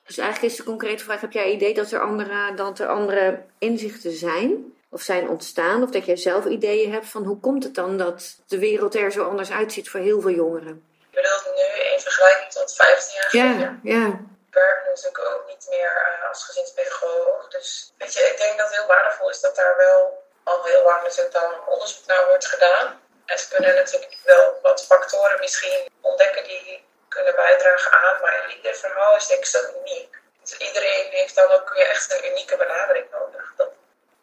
Dus 0.06 0.18
eigenlijk 0.18 0.52
is 0.52 0.58
de 0.58 0.64
concrete 0.64 1.04
vraag: 1.04 1.20
heb 1.20 1.32
jij 1.32 1.50
idee 1.50 1.74
dat 1.74 1.90
er 1.90 2.00
andere, 2.00 2.54
dat 2.54 2.78
er 2.78 2.88
andere 2.88 3.42
inzichten 3.58 4.12
zijn? 4.12 4.72
Of 4.90 5.02
zijn 5.02 5.28
ontstaan? 5.28 5.82
Of 5.82 5.90
dat 5.90 6.06
jij 6.06 6.16
zelf 6.16 6.44
ideeën 6.44 6.92
hebt 6.92 7.06
van 7.06 7.24
hoe 7.24 7.40
komt 7.40 7.64
het 7.64 7.74
dan 7.74 7.96
dat 7.96 8.36
de 8.46 8.58
wereld 8.58 8.94
er 8.94 9.12
zo 9.12 9.24
anders 9.24 9.50
uitziet 9.50 9.90
voor 9.90 10.00
heel 10.00 10.20
veel 10.20 10.30
jongeren? 10.30 10.84
Je 11.10 11.20
bedoelt 11.20 11.44
nu 11.54 11.92
in 11.92 12.00
vergelijking 12.00 12.50
tot 12.50 12.74
15 12.74 13.14
jaar 13.14 13.30
geleden? 13.30 13.80
Ja, 13.82 13.96
ja. 13.96 14.06
Ik 14.48 14.54
werk 14.54 14.84
natuurlijk 14.86 15.24
ook 15.32 15.44
niet 15.48 15.66
meer 15.70 15.92
eh, 16.06 16.28
als 16.28 16.44
gezinspedagoog. 16.44 17.48
Dus 17.48 17.92
weet 17.98 18.14
je, 18.14 18.20
ik 18.20 18.38
denk 18.38 18.58
dat 18.58 18.66
het 18.66 18.76
heel 18.76 18.86
waardevol 18.86 19.30
is 19.30 19.40
dat 19.40 19.56
daar 19.56 19.76
wel 19.76 20.22
al 20.42 20.64
heel 20.64 20.84
lang 20.84 21.06
er 21.06 21.30
dan 21.30 21.50
onderzoek 21.68 22.06
naar 22.06 22.26
wordt 22.26 22.46
gedaan. 22.46 23.00
En 23.26 23.38
ze 23.38 23.48
kunnen 23.48 23.74
natuurlijk 23.74 24.16
wel 24.24 24.58
wat 24.62 24.86
factoren 24.86 25.40
misschien 25.40 25.88
ontdekken 26.00 26.44
die 26.44 26.84
kunnen 27.14 27.34
bijdragen 27.34 27.92
aan, 27.92 28.20
maar 28.20 28.54
ieder 28.56 28.74
verhaal 28.74 29.16
is 29.16 29.26
denk 29.26 29.40
ik 29.40 29.46
zo 29.46 29.60
uniek. 29.78 30.12
Dus 30.40 30.56
iedereen 30.56 31.06
heeft 31.10 31.34
dan 31.34 31.50
ook 31.50 31.74
weer 31.74 31.88
echt 31.88 32.12
een 32.12 32.30
unieke 32.30 32.56
benadering 32.56 33.06
nodig. 33.10 33.52
Dat, 33.56 33.70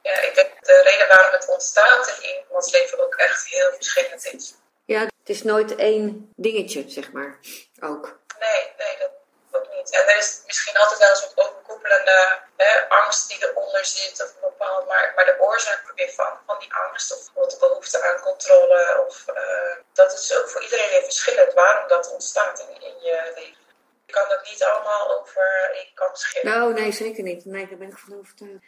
ja, 0.02 0.20
ik 0.20 0.36
denk 0.36 0.50
dat 0.56 0.66
de 0.66 0.82
reden 0.82 1.08
waarom 1.08 1.32
het 1.32 1.48
ontstaat 1.48 2.08
in 2.08 2.30
iemands 2.30 2.72
leven 2.72 3.00
ook 3.00 3.16
echt 3.16 3.46
heel 3.46 3.72
verschillend 3.74 4.26
is. 4.26 4.54
Ja, 4.86 5.00
het 5.00 5.30
is 5.36 5.44
nooit 5.44 5.76
één 5.76 6.34
dingetje, 6.36 6.84
zeg 6.88 7.12
maar, 7.12 7.40
ook. 7.80 8.20
Nee, 8.40 8.74
nee, 8.78 8.98
dat 9.00 9.12
ook 9.52 9.74
niet. 9.76 9.90
En 9.90 10.08
er 10.08 10.18
is 10.18 10.42
misschien 10.46 10.78
altijd 10.78 11.00
wel 11.00 11.10
een 11.10 11.16
soort 11.16 11.38
overkoepelende 11.38 12.40
hè, 12.58 12.90
angst 12.90 13.30
die 13.30 13.50
eronder 13.50 13.86
zit, 13.86 14.24
of 14.24 14.30
een 14.30 14.50
bepaald, 14.50 14.88
maar, 14.88 15.12
maar 15.16 15.26
de 15.26 15.40
oorzaak 15.40 15.92
weer 15.96 16.12
van, 16.12 16.40
van 16.46 16.60
die 16.60 16.74
angst, 16.74 17.12
of 17.12 17.18
bijvoorbeeld 17.24 17.60
de 17.60 17.68
behoefte 17.68 18.04
aan 18.04 18.20
controle, 18.20 19.06
of 19.08 19.26
uh, 19.28 19.61
dat 19.94 20.14
is 20.14 20.38
ook 20.38 20.50
voor 20.50 20.64
iedereen 20.64 20.90
weer 20.90 21.04
verschillend 21.04 21.54
waarom 21.54 21.88
dat 21.88 22.12
ontstaat 22.12 22.60
in, 22.60 22.82
in 22.82 22.94
je 23.02 23.32
leven. 23.36 23.60
Je 24.06 24.14
kan 24.14 24.26
het 24.28 24.50
niet 24.52 24.64
allemaal 24.64 25.20
over 25.20 25.72
één 25.74 25.94
kant 25.94 26.20
schillen. 26.20 26.58
Nou, 26.58 26.74
nee, 26.74 26.92
zeker 26.92 27.24
niet. 27.24 27.46
Nee, 27.46 27.68
daar 27.68 27.78
ben 27.78 27.90
ik 27.90 27.98
van 27.98 28.18
overtuigd. 28.18 28.66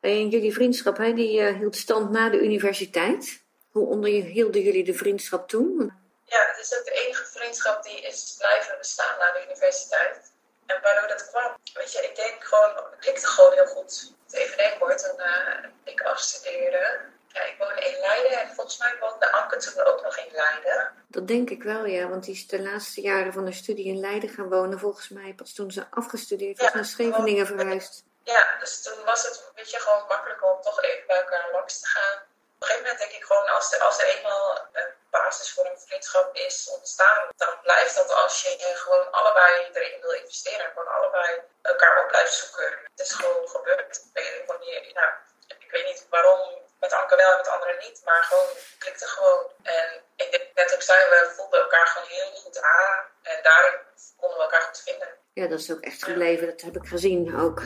En 0.00 0.28
jullie 0.28 0.52
vriendschap, 0.52 0.96
hè, 0.96 1.12
die 1.12 1.40
uh, 1.40 1.58
hield 1.58 1.76
stand 1.76 2.10
na 2.10 2.30
de 2.30 2.38
universiteit. 2.38 3.42
Hoe 3.70 3.86
onderhielden 3.86 4.62
jullie 4.62 4.84
de 4.84 4.94
vriendschap 4.94 5.48
toen? 5.48 6.00
ja, 6.30 6.46
het 6.46 6.58
is 6.58 6.78
ook 6.78 6.84
de 6.84 6.92
enige 6.92 7.24
vriendschap 7.24 7.82
die 7.82 8.00
is 8.00 8.34
blijven 8.38 8.78
bestaan 8.78 9.18
na 9.18 9.32
de 9.32 9.44
universiteit. 9.44 10.32
En 10.66 10.80
waardoor 10.82 11.08
dat 11.08 11.28
kwam, 11.30 11.56
weet 11.74 11.92
je, 11.92 11.98
ik 11.98 12.16
denk 12.16 12.44
gewoon, 12.44 12.74
het 12.76 12.98
klikte 12.98 13.26
gewoon 13.26 13.52
heel 13.52 13.66
goed. 13.66 14.12
Even 14.30 14.56
denken 14.56 14.78
hoor, 14.78 14.96
toen 14.96 15.18
uh, 15.18 15.70
ik 15.84 16.02
afstudeerde. 16.02 17.00
Ja, 17.32 17.42
ik 17.42 17.54
woonde 17.58 17.80
in 17.80 18.00
Leiden 18.00 18.40
en 18.40 18.54
volgens 18.54 18.78
mij 18.78 18.96
woonde 19.00 19.32
Anke 19.32 19.56
toen 19.56 19.84
ook 19.84 20.02
nog 20.02 20.16
in 20.16 20.32
Leiden. 20.32 20.92
Dat 21.08 21.28
denk 21.28 21.50
ik 21.50 21.62
wel, 21.62 21.84
ja, 21.84 22.08
want 22.08 22.24
die 22.24 22.34
is 22.34 22.46
de 22.46 22.62
laatste 22.62 23.00
jaren 23.00 23.32
van 23.32 23.44
de 23.44 23.52
studie 23.52 23.86
in 23.86 24.00
Leiden 24.00 24.28
gaan 24.28 24.48
wonen. 24.48 24.78
Volgens 24.78 25.08
mij 25.08 25.34
pas 25.34 25.52
toen 25.52 25.70
ze 25.70 25.86
afgestudeerd 25.90 26.60
was 26.60 26.72
naar 26.72 26.84
Scheveningen 26.84 27.46
verhuisd. 27.46 28.04
Ja, 28.24 28.56
dus 28.58 28.82
toen 28.82 29.04
was 29.04 29.22
het 29.22 29.50
weet 29.54 29.70
je, 29.70 29.78
gewoon 29.78 30.04
makkelijk 30.08 30.44
om 30.44 30.62
toch 30.62 30.82
even 30.82 31.06
bij 31.06 31.16
elkaar 31.16 31.48
langs 31.52 31.80
te 31.80 31.88
gaan. 31.88 32.16
Op 32.16 32.62
een 32.62 32.66
gegeven 32.66 32.82
moment 32.82 32.98
denk 32.98 33.12
ik 33.12 33.24
gewoon, 33.24 33.48
als 33.48 33.72
er, 33.72 33.80
als 33.82 33.98
er 34.00 34.06
eenmaal 34.16 34.68
een 34.72 34.92
basis 35.10 35.52
voor 35.52 35.66
een 35.66 35.80
vriendschap 35.86 36.36
is 36.36 36.70
ontstaan, 36.76 37.28
dan 37.36 37.60
blijft 37.62 37.94
dat 37.94 38.10
als 38.12 38.42
je 38.42 38.72
gewoon 38.74 39.10
allebei 39.10 39.68
erin 39.72 40.00
wil 40.00 40.10
investeren. 40.10 40.70
Gewoon 40.74 40.94
allebei 40.94 41.40
elkaar 41.62 42.02
op 42.02 42.08
blijft 42.08 42.34
zoeken. 42.34 42.78
Het 42.90 43.00
is 43.06 43.12
gewoon 43.12 43.48
gebeurd. 43.48 44.04
Wanneer, 44.46 44.90
nou, 44.94 45.10
ik 45.58 45.70
weet 45.70 45.84
niet 45.84 46.06
waarom 46.10 46.40
met 46.80 46.92
Anke 46.92 47.16
wel 47.16 47.30
en 47.30 47.36
met 47.36 47.48
anderen 47.48 47.78
niet, 47.78 48.02
maar 48.04 48.22
gewoon 48.22 48.48
klikte 48.78 49.06
gewoon. 49.06 49.46
En 49.62 50.02
ik 50.16 50.30
denk 50.30 50.44
net 50.54 50.74
ook 50.74 50.82
zei, 50.82 50.98
we 50.98 51.32
voelden 51.36 51.60
elkaar 51.60 51.86
gewoon 51.86 52.08
heel 52.08 52.30
goed 52.34 52.62
aan. 52.62 53.04
En 53.22 53.42
daarin 53.42 53.78
konden 54.16 54.38
we 54.38 54.42
elkaar 54.42 54.62
goed 54.62 54.82
vinden. 54.82 55.08
Ja, 55.32 55.46
dat 55.46 55.58
is 55.58 55.72
ook 55.72 55.80
echt 55.80 56.04
gebleven. 56.04 56.46
Dat 56.46 56.60
heb 56.60 56.76
ik 56.76 56.86
gezien 56.86 57.40
ook. 57.40 57.62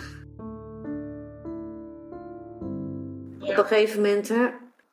Op 3.41 3.57
een 3.57 3.67
gegeven 3.67 4.03
moment, 4.03 4.29
hè, 4.29 4.51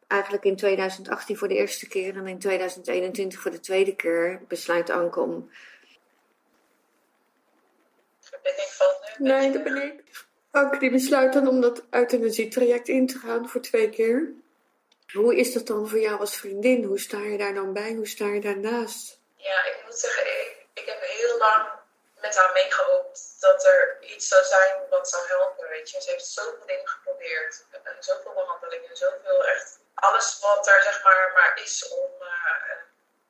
eigenlijk 0.07 0.43
in 0.43 0.55
2018 0.55 1.37
voor 1.37 1.47
de 1.47 1.55
eerste 1.55 1.87
keer 1.87 2.15
en 2.15 2.27
in 2.27 2.39
2021 2.39 3.41
voor 3.41 3.51
de 3.51 3.59
tweede 3.59 3.95
keer, 3.95 4.41
besluit 4.47 4.89
Anke 4.89 5.19
om. 5.19 5.51
Verbinding 8.19 8.67
valt 8.67 9.17
nu. 9.17 9.27
Nee, 9.27 9.51
dat 9.51 9.63
ben 9.63 9.75
ik. 9.75 10.29
Anke 10.51 10.79
die 10.79 10.91
besluit 10.91 11.33
dan 11.33 11.47
om 11.47 11.61
dat 11.61 11.83
euthanasietraject 11.89 12.87
in 12.87 13.07
te 13.07 13.17
gaan 13.17 13.49
voor 13.49 13.61
twee 13.61 13.89
keer. 13.89 14.33
Hoe 15.13 15.35
is 15.35 15.53
dat 15.53 15.67
dan 15.67 15.89
voor 15.89 15.99
jou 15.99 16.19
als 16.19 16.35
vriendin? 16.35 16.83
Hoe 16.83 16.99
sta 16.99 17.19
je 17.19 17.37
daar 17.37 17.53
dan 17.53 17.73
bij? 17.73 17.93
Hoe 17.93 18.07
sta 18.07 18.25
je 18.25 18.41
daarnaast? 18.41 19.19
Ja, 19.35 19.65
ik 19.65 19.77
moet 19.85 19.99
zeggen, 19.99 20.25
ik, 20.25 20.65
ik 20.73 20.85
heb 20.85 21.01
heel 21.01 21.37
lang 21.37 21.69
met 22.21 22.35
haar 22.35 22.51
meegehoopt 22.53 23.35
dat 23.39 23.65
er 23.65 23.97
iets 24.01 24.27
zou 24.27 24.43
zijn 24.43 24.89
wat 24.89 25.09
zou 25.09 25.27
helpen, 25.27 25.69
weet 25.69 25.89
je. 25.91 26.01
Ze 26.01 26.09
heeft 26.09 26.25
zoveel 26.25 26.65
dingen 26.65 26.87
geprobeerd. 26.87 27.65
En 27.71 27.95
zoveel 27.99 28.33
behandelingen, 28.33 28.97
zoveel 28.97 29.45
echt... 29.45 29.79
Alles 29.93 30.39
wat 30.41 30.67
er 30.67 30.81
zeg 30.83 31.03
maar 31.03 31.31
maar 31.33 31.61
is 31.63 31.87
om 31.89 32.11
uh, 32.21 32.77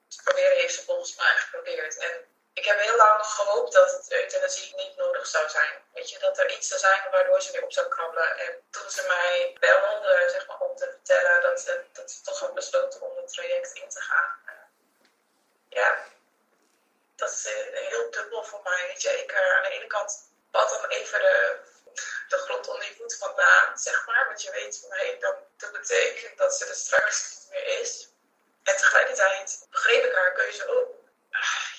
te 0.08 0.24
proberen, 0.24 0.58
heeft 0.58 0.74
ze 0.74 0.84
volgens 0.84 1.16
mij 1.16 1.34
geprobeerd. 1.36 1.98
En 1.98 2.26
ik 2.54 2.66
heb 2.66 2.80
heel 2.80 2.96
lang 2.96 3.26
gehoopt 3.26 3.74
dat 3.74 4.06
euthanasie 4.10 4.76
niet 4.76 4.96
nodig 4.96 5.28
zou 5.28 5.50
zijn. 5.50 5.84
Weet 5.94 6.10
je, 6.10 6.20
dat 6.20 6.38
er 6.38 6.52
iets 6.52 6.68
zou 6.68 6.80
zijn 6.80 7.02
waardoor 7.12 7.42
ze 7.42 7.52
weer 7.52 7.64
op 7.64 7.74
zou 7.74 7.88
krabbelen. 7.88 8.38
En 8.40 8.64
toen 8.70 8.90
ze 8.90 9.04
mij 9.08 9.58
belde, 9.60 10.30
zeg 10.32 10.48
maar, 10.48 10.60
om 10.60 10.76
te 10.76 10.86
vertellen 10.86 11.42
dat 11.42 11.62
ze, 11.62 11.86
dat 11.92 12.12
ze 12.12 12.22
toch 12.22 12.40
had 12.40 12.54
besloten 12.54 13.02
om 13.02 13.18
het 13.18 13.34
traject 13.34 13.74
in 13.74 13.90
te 13.90 14.02
gaan. 14.02 14.40
Ja, 15.70 16.04
dat 17.16 17.30
is 17.30 17.48
heel 17.72 18.12
dubbel 18.12 18.44
voor 18.44 18.62
mij. 18.64 18.88
Weet 18.88 19.02
je, 19.02 19.10
ik 19.10 19.32
uh, 19.32 19.56
aan 19.56 19.64
de 19.64 19.70
ene 19.70 19.88
kant 19.88 20.30
pad 20.52 20.70
dan 20.70 20.90
even 20.90 21.20
de, 21.20 21.60
de 22.28 22.38
grond 22.38 22.68
onder 22.68 22.86
je 22.86 22.96
voet 22.96 23.18
vandaan, 23.18 23.80
zeg 23.80 24.06
maar. 24.06 24.26
Want 24.28 24.42
je 24.42 24.52
weet 24.52 24.80
van, 24.80 24.98
hé, 24.98 25.18
dat, 25.20 25.36
dat 25.58 25.72
betekent 25.72 26.38
dat 26.38 26.56
ze 26.56 26.66
er 26.66 26.76
straks 26.76 27.30
niet 27.30 27.50
meer 27.50 27.80
is. 27.80 28.10
En 28.64 28.78
tegelijkertijd 28.78 29.68
begreep 29.70 30.04
ik 30.04 30.16
haar 30.16 30.34
keuze 30.34 30.68
ook 30.68 31.01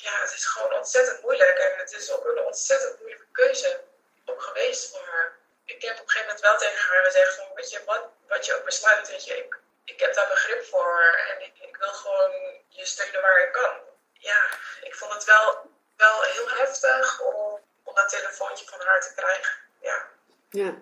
ja, 0.03 0.21
het 0.21 0.33
is 0.33 0.47
gewoon 0.47 0.73
ontzettend 0.75 1.23
moeilijk. 1.23 1.59
En 1.59 1.79
het 1.79 1.93
is 1.93 2.11
ook 2.13 2.25
een 2.25 2.45
ontzettend 2.45 2.99
moeilijke 2.99 3.27
keuze 3.33 3.81
ook 4.25 4.43
geweest 4.43 4.91
voor 4.91 5.05
haar. 5.11 5.37
Ik 5.65 5.83
heb 5.83 5.95
op 5.95 6.03
een 6.03 6.11
gegeven 6.11 6.27
moment 6.27 6.41
wel 6.41 6.59
tegen 6.59 6.89
haar 6.89 7.05
gezegd 7.05 7.35
van, 7.35 7.47
weet 7.55 7.71
je, 7.71 7.85
wat, 7.85 8.05
wat 8.29 8.47
je 8.47 8.55
ook 8.57 8.65
besluit, 8.65 9.09
weet 9.09 9.25
je, 9.25 9.37
ik, 9.37 9.59
ik 9.85 10.01
heb 10.01 10.15
daar 10.15 10.29
begrip 10.29 10.65
voor 10.65 11.25
en 11.29 11.41
ik, 11.41 11.55
ik 11.61 11.77
wil 11.77 11.93
gewoon 11.93 12.33
je 12.69 12.87
steunen 12.87 13.23
waar 13.23 13.43
ik 13.47 13.53
kan. 13.53 13.75
Ja, 14.13 14.47
ik 14.83 14.95
vond 14.95 15.13
het 15.13 15.25
wel, 15.25 15.71
wel 15.97 16.23
heel 16.23 16.49
heftig 16.49 17.21
om, 17.21 17.61
om 17.83 17.95
dat 17.95 18.09
telefoontje 18.09 18.67
van 18.67 18.81
haar 18.81 19.01
te 19.01 19.15
krijgen. 19.15 19.53
Ja. 19.81 20.07
Ja. 20.51 20.75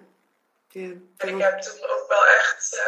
ja. 0.69 0.91
En 1.17 1.29
ik 1.29 1.43
heb 1.43 1.61
toen 1.61 1.85
ook 1.85 2.09
wel 2.09 2.27
echt 2.27 2.75
uh, 2.75 2.83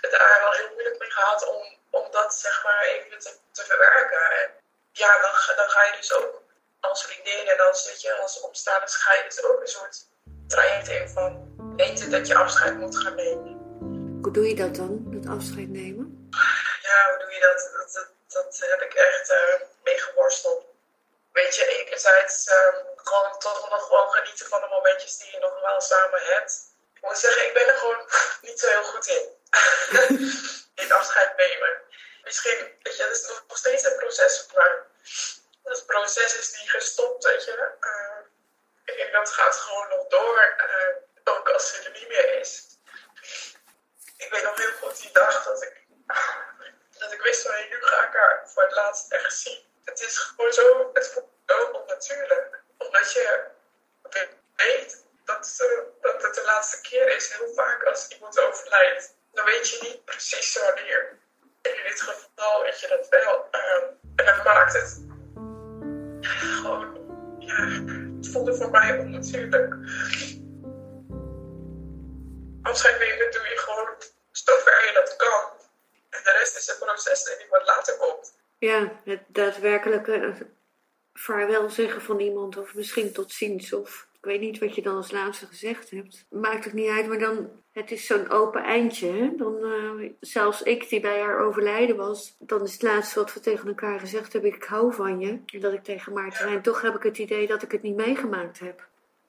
het 0.00 0.10
daar 0.10 0.40
wel 0.42 0.52
heel 0.52 0.70
moeilijk 0.72 0.98
mee 0.98 1.10
gehad 1.10 1.46
om, 1.46 1.78
om 1.90 2.10
dat 2.10 2.34
zeg 2.34 2.64
maar 2.64 2.84
even 2.84 3.18
te, 3.18 3.36
te 3.52 3.64
verwerken. 3.64 4.30
En 4.30 4.63
ja, 4.94 5.20
dan, 5.20 5.56
dan 5.56 5.68
ga 5.68 5.82
je 5.84 5.96
dus 5.96 6.12
ook 6.12 6.42
als 6.80 7.04
vriendin 7.04 7.48
en 7.48 7.68
als, 7.68 7.86
weet 7.86 8.00
je, 8.02 8.14
als 8.14 8.40
omstaanders 8.40 8.96
ga 8.96 9.14
je 9.14 9.24
dus 9.28 9.42
ook 9.44 9.60
een 9.60 9.66
soort 9.66 10.06
traject 10.48 10.88
in 10.88 11.08
van 11.08 11.32
weten 11.76 12.10
dat 12.10 12.26
je 12.26 12.34
afscheid 12.34 12.76
moet 12.78 12.96
gaan 12.96 13.14
nemen. 13.14 13.52
Hoe 14.22 14.32
doe 14.32 14.48
je 14.48 14.54
dat 14.54 14.74
dan, 14.74 15.02
dat 15.14 15.36
afscheid 15.36 15.68
nemen? 15.68 16.30
Ja, 16.82 17.08
hoe 17.08 17.18
doe 17.18 17.32
je 17.34 17.40
dat? 17.40 17.70
Dat, 17.76 17.92
dat, 17.92 18.08
dat 18.28 18.70
heb 18.70 18.80
ik 18.82 18.94
echt 18.94 19.30
uh, 19.30 19.66
mee 19.84 19.98
geworsteld. 19.98 20.64
Weet 21.32 21.54
je, 21.56 21.66
enerzijds 21.66 22.46
uh, 22.46 22.54
gewoon 22.94 23.38
toch 23.38 23.70
nog 23.70 23.86
gewoon 23.86 24.10
genieten 24.10 24.46
van 24.46 24.60
de 24.60 24.68
momentjes 24.70 25.18
die 25.18 25.30
je 25.30 25.38
nog 25.38 25.60
wel 25.60 25.80
samen 25.80 26.20
hebt. 26.22 26.52
Ik 26.94 27.02
moet 27.02 27.18
zeggen, 27.18 27.46
ik 27.46 27.54
ben 27.54 27.66
er 27.66 27.78
gewoon 27.78 28.06
niet 28.46 28.60
zo 28.60 28.68
heel 28.68 28.84
goed 28.84 29.06
in. 29.06 29.24
in 30.84 30.92
afscheid 30.92 31.36
nemen 31.36 31.83
misschien, 32.24 32.78
weet 32.82 32.96
je, 32.96 33.02
dat 33.02 33.16
is 33.16 33.26
nog 33.26 33.58
steeds 33.58 33.84
een 33.84 33.96
proces 33.96 34.46
maar 34.54 34.86
Dat 35.62 35.86
proces 35.86 36.38
is 36.38 36.60
niet 36.60 36.70
gestopt, 36.70 37.24
weet 37.24 37.44
je. 37.44 37.72
En 38.84 39.12
dat 39.12 39.30
gaat 39.30 39.56
gewoon 39.56 39.88
nog 39.88 40.06
door, 40.06 40.56
uh, 40.58 41.34
ook 41.34 41.48
als 41.48 41.68
ze 41.68 41.82
er 41.82 41.90
niet 41.90 42.08
meer 42.08 42.38
is. 42.38 42.62
Ik 44.16 44.30
weet 44.30 44.42
nog 44.42 44.56
heel 44.56 44.72
goed 44.72 45.00
die 45.00 45.12
dag 45.12 45.44
dat 45.44 45.62
ik, 45.62 45.86
dat 46.98 47.12
ik 47.12 47.22
wist 47.22 47.42
van, 47.42 47.54
nu 47.70 47.82
ga 47.82 48.06
ik 48.06 48.14
haar 48.14 48.50
voor 48.50 48.62
het 48.62 48.72
laatst 48.72 49.12
echt 49.12 49.38
zien. 49.38 49.64
Het 49.84 50.00
is 50.00 50.18
gewoon 50.18 50.52
zo, 50.52 50.90
het 50.92 51.08
voelt 51.08 51.30
zo 51.46 51.64
onnatuurlijk. 51.64 52.62
Omdat 52.78 53.12
je 53.12 53.52
weet 54.56 55.04
dat, 55.24 55.56
dat 56.00 56.22
het 56.22 56.34
de 56.34 56.42
laatste 56.44 56.80
keer 56.80 57.16
is. 57.16 57.32
Heel 57.32 57.54
vaak 57.54 57.84
als 57.84 58.08
iemand 58.08 58.38
overlijdt, 58.38 59.14
dan 59.32 59.44
weet 59.44 59.70
je 59.70 59.78
niet 59.82 60.04
precies 60.04 60.58
wanneer 60.58 61.18
in 61.66 61.82
dit 61.82 62.00
geval 62.00 62.62
weet 62.62 62.80
je 62.80 62.88
dat 62.88 63.08
wel. 63.08 63.48
Uh, 63.52 63.84
en 64.16 64.24
dat 64.24 64.44
maakt 64.44 64.72
het 64.72 65.04
gewoon, 66.20 66.98
ja, 67.38 67.64
het 68.16 68.28
voelde 68.28 68.54
voor 68.54 68.70
mij 68.70 68.98
onnatuurlijk. 68.98 69.74
Afscheid 72.62 72.98
nemen 72.98 73.30
doe 73.32 73.42
je 73.42 73.56
gewoon 73.56 73.94
zover 74.30 74.86
je 74.86 74.92
dat 74.94 75.16
kan. 75.16 75.50
En 76.10 76.20
de 76.24 76.36
rest 76.38 76.56
is 76.56 76.68
een 76.68 76.86
proces 76.86 77.24
die 77.24 77.46
wat 77.50 77.66
later 77.66 77.96
komt. 77.96 78.34
Ja, 78.58 79.00
het 79.04 79.22
daadwerkelijke 79.26 80.46
vaarwel 81.14 81.70
zeggen 81.70 82.02
van 82.02 82.20
iemand, 82.20 82.56
of 82.56 82.74
misschien 82.74 83.12
tot 83.12 83.32
ziens, 83.32 83.72
of 83.72 84.06
ik 84.24 84.30
weet 84.30 84.40
niet 84.40 84.58
wat 84.58 84.74
je 84.74 84.82
dan 84.82 84.96
als 84.96 85.10
laatste 85.10 85.46
gezegd 85.46 85.90
hebt. 85.90 86.24
Maakt 86.30 86.64
het 86.64 86.72
niet 86.72 86.90
uit, 86.90 87.06
maar 87.06 87.18
dan, 87.18 87.62
het 87.72 87.90
is 87.90 88.06
zo'n 88.06 88.30
open 88.30 88.62
eindje. 88.62 89.06
Hè? 89.12 89.30
Dan, 89.36 89.56
uh, 89.64 90.12
zelfs 90.20 90.62
ik 90.62 90.88
die 90.88 91.00
bij 91.00 91.20
haar 91.20 91.38
overlijden 91.38 91.96
was, 91.96 92.34
dan 92.38 92.62
is 92.62 92.72
het 92.72 92.82
laatste 92.82 93.18
wat 93.18 93.32
we 93.32 93.40
tegen 93.40 93.68
elkaar 93.68 94.00
gezegd 94.00 94.32
hebben, 94.32 94.54
ik 94.54 94.64
hou 94.64 94.94
van 94.94 95.20
je. 95.20 95.40
En 95.46 95.60
dat 95.60 95.72
ik 95.72 95.84
tegen 95.84 96.12
Maarten 96.12 96.48
en 96.48 96.62
toch 96.62 96.80
heb 96.80 96.94
ik 96.94 97.02
het 97.02 97.18
idee 97.18 97.46
dat 97.46 97.62
ik 97.62 97.72
het 97.72 97.82
niet 97.82 97.96
meegemaakt 97.96 98.58
heb. 98.58 98.86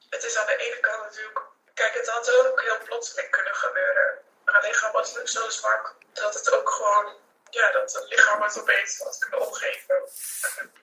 Het 0.09 0.23
is 0.23 0.37
aan 0.37 0.45
de 0.45 0.57
ene 0.65 0.79
kant 0.79 1.03
natuurlijk, 1.03 1.41
kijk 1.73 1.93
het 1.93 2.09
had 2.09 2.47
ook 2.51 2.61
heel 2.61 2.77
plotseling 2.85 3.29
kunnen 3.29 3.55
gebeuren. 3.55 4.13
Haar 4.43 4.63
lichaam 4.67 4.91
was 4.91 5.13
zo 5.23 5.49
zwak 5.49 5.95
dat 6.13 6.33
het 6.33 6.53
ook 6.53 6.69
gewoon 6.69 7.13
ja, 7.55 7.71
dat 7.71 7.93
het 7.93 8.09
lichaam 8.09 8.41
het 8.41 8.59
opeens 8.59 8.99
had 8.99 9.17
kunnen 9.17 9.47
opgeven. 9.47 10.09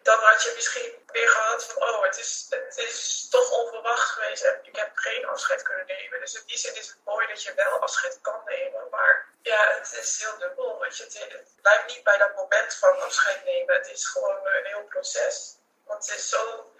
Dan 0.03 0.19
had 0.19 0.43
je 0.43 0.53
misschien 0.55 1.05
weer 1.07 1.29
gehad 1.29 1.65
van, 1.65 1.83
oh, 1.83 2.03
het 2.05 2.19
is, 2.19 2.47
het 2.51 2.79
is 2.79 3.29
toch 3.31 3.51
onverwacht 3.51 4.11
geweest 4.11 4.43
en 4.43 4.59
ik 4.63 4.77
heb 4.77 4.91
geen 4.95 5.27
afscheid 5.27 5.63
kunnen 5.63 5.87
nemen. 5.87 6.21
Dus 6.21 6.35
in 6.35 6.43
die 6.47 6.59
zin 6.59 6.75
is 6.75 6.89
het 6.89 6.99
mooi 7.05 7.27
dat 7.27 7.43
je 7.43 7.55
wel 7.55 7.81
afscheid 7.81 8.19
kan 8.21 8.43
nemen. 8.45 8.89
Maar 8.91 9.27
ja, 9.43 9.75
het 9.79 9.93
is 10.01 10.23
heel 10.23 10.39
dubbel. 10.39 10.81
Weet 10.81 10.97
je, 10.97 11.03
het, 11.03 11.55
blijft 11.63 11.87
niet 11.87 12.05
bij 12.05 12.19
dat 12.19 12.35
moment 12.35 12.75
van 12.75 13.01
afscheid 13.01 13.45
nemen. 13.45 13.75
Het 13.75 13.91
is 13.91 14.07
gewoon 14.07 14.47
een 14.47 14.67
heel 14.67 14.85
proces. 14.85 15.57
Want 15.85 16.07
het 16.07 16.17
is 16.17 16.29
zo 16.29 16.73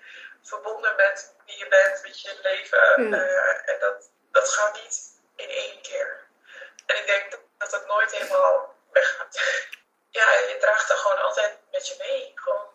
verbonden 0.43 0.97
met 0.97 1.35
wie 1.47 1.59
je 1.59 1.69
bent, 1.69 2.03
met 2.03 2.21
je 2.21 2.39
leven. 2.43 3.13
Uh, 3.13 3.69
en 3.69 3.79
dat, 3.81 4.11
dat 4.31 4.49
gaat 4.49 4.83
niet 4.83 5.01
in 5.37 5.49
één 5.49 5.83
keer. 5.83 6.27
En 6.87 6.97
ik 6.97 7.07
denk 7.07 7.39
dat 7.59 7.73
het 7.73 7.87
nooit 7.87 8.13
helemaal 8.13 8.75
weggaat 8.93 9.41
ja, 10.13 10.31
je 10.49 10.57
draagt 10.61 10.91
er 10.91 10.97
gewoon 10.97 11.23
altijd 11.23 11.59
met 11.71 11.89
je 11.89 11.95
mee. 11.99 12.33
Gewoon 12.35 12.67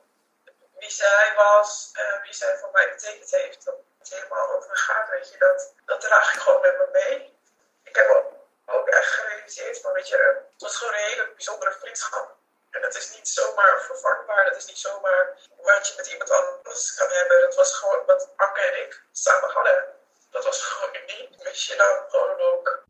wie 0.79 0.91
zij 0.91 1.26
was, 1.37 1.91
uh, 1.93 2.21
wie 2.23 2.33
zij 2.33 2.57
voor 2.57 2.69
mij 2.71 2.89
betekend 2.89 3.31
heeft, 3.31 3.65
dat 3.65 3.75
het 3.99 4.09
helemaal 4.09 4.55
over 4.55 4.77
gaat, 4.77 5.09
weet 5.09 5.31
je, 5.31 5.37
dat, 5.37 5.73
dat 5.85 6.01
draag 6.01 6.33
ik 6.33 6.39
gewoon 6.41 6.61
met 6.61 6.77
me 6.77 6.87
mee. 6.91 7.39
Ik 7.83 7.95
heb 7.95 8.07
ook, 8.09 8.27
ook 8.65 8.87
echt 8.87 9.11
gerealiseerd 9.11 9.81
van, 9.81 9.93
weet 9.93 10.07
je, 10.07 10.17
het 10.53 10.61
was 10.61 10.75
gewoon 10.75 10.93
een 10.93 11.09
hele 11.09 11.31
bijzondere 11.33 11.71
vriendschap. 11.71 12.35
En 12.71 12.83
Het 12.83 12.95
is 12.95 13.15
niet 13.15 13.27
zomaar 13.27 13.81
vervangbaar. 13.81 14.45
Het 14.45 14.55
is 14.55 14.65
niet 14.65 14.77
zomaar 14.77 15.37
wat 15.61 15.87
je 15.87 15.93
met 15.97 16.07
iemand 16.07 16.31
anders 16.31 16.95
kan 16.95 17.09
hebben. 17.09 17.41
Het 17.41 17.55
was 17.55 17.73
gewoon 17.73 18.05
wat 18.05 18.29
Anke 18.35 18.61
en 18.61 18.81
ik 18.85 19.03
samen 19.11 19.49
hadden. 19.49 19.85
Dat 20.31 20.43
was 20.43 20.61
gewoon 20.61 20.95
uniek. 20.95 21.43
Mis 21.43 21.67
je 21.67 21.75
dan 21.75 22.09
gewoon 22.09 22.41
ook. 22.41 22.83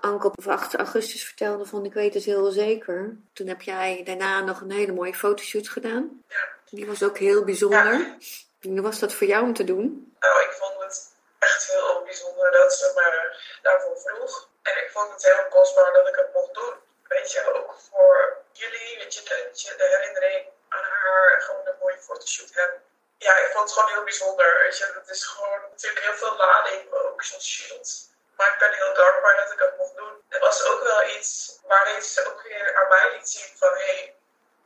Anke 0.00 0.26
op 0.26 0.46
8 0.46 0.74
augustus 0.74 1.24
vertelde 1.24 1.64
van 1.66 1.84
ik 1.84 1.92
weet 1.92 2.14
het 2.14 2.24
heel 2.24 2.50
zeker. 2.50 3.16
Toen 3.32 3.46
heb 3.46 3.62
jij 3.62 4.02
daarna 4.04 4.40
nog 4.40 4.60
een 4.60 4.70
hele 4.70 4.92
mooie 4.92 5.14
fotoshoot 5.14 5.68
gedaan. 5.68 6.24
Ja. 6.28 6.48
Die 6.70 6.86
was 6.86 7.02
ook 7.02 7.18
heel 7.18 7.44
bijzonder. 7.44 7.92
Ja. 7.92 8.16
Hoe 8.60 8.80
was 8.80 8.98
dat 8.98 9.14
voor 9.14 9.26
jou 9.26 9.42
om 9.44 9.54
te 9.54 9.64
doen? 9.64 10.14
Nou, 10.20 10.40
ik 10.42 10.52
vond 10.52 10.82
het 10.82 11.14
echt 11.38 11.66
heel 11.66 12.02
bijzonder 12.04 12.52
dat 12.52 12.74
ze 12.74 12.92
me 12.94 13.36
daarvoor 13.62 13.98
vroeg. 13.98 14.48
En 14.62 14.76
ik 14.84 14.90
vond 14.92 15.12
het 15.12 15.24
heel 15.24 15.46
kostbaar 15.50 15.92
dat 15.92 16.08
ik 16.08 16.14
het 16.14 16.34
mocht 16.34 16.54
doen. 16.54 16.74
Weet 17.08 17.32
je, 17.32 17.54
ook 17.54 17.74
voor 17.90 18.36
jullie, 18.52 18.98
weet 18.98 19.14
je, 19.14 19.20
dat 19.22 19.62
je 19.62 19.74
de 19.76 19.96
herinnering 19.96 20.46
aan 20.68 20.82
haar 20.82 21.34
en 21.34 21.42
gewoon 21.42 21.66
een 21.66 21.80
mooie 21.80 21.98
fotoshoot 21.98 22.54
hebben. 22.54 22.80
Ja, 23.18 23.36
ik 23.36 23.50
vond 23.52 23.64
het 23.64 23.72
gewoon 23.72 23.92
heel 23.94 24.04
bijzonder. 24.04 24.58
Weet 24.62 24.78
je, 24.78 24.92
het 25.00 25.08
is 25.08 25.24
gewoon 25.24 25.60
natuurlijk 25.70 26.04
heel 26.04 26.14
veel 26.14 26.36
lading, 26.36 26.92
ook 26.92 27.22
zo'n 27.22 27.40
shoot. 27.40 28.08
Maar 28.40 28.52
ik 28.52 28.58
ben 28.58 28.72
heel 28.72 28.94
dankbaar 28.94 29.36
dat 29.36 29.52
ik 29.52 29.58
het 29.58 29.76
mocht 29.76 29.96
doen. 29.96 30.24
Er 30.28 30.40
was 30.40 30.64
ook 30.64 30.82
wel 30.82 31.08
iets 31.08 31.58
waarin 31.62 32.02
ze 32.02 32.26
ook 32.26 32.42
weer 32.42 32.76
aan 32.76 32.88
mij 32.88 33.12
liet 33.12 33.28
zien 33.28 33.56
van 33.56 33.72
hé, 33.72 33.78
hey, 33.78 34.16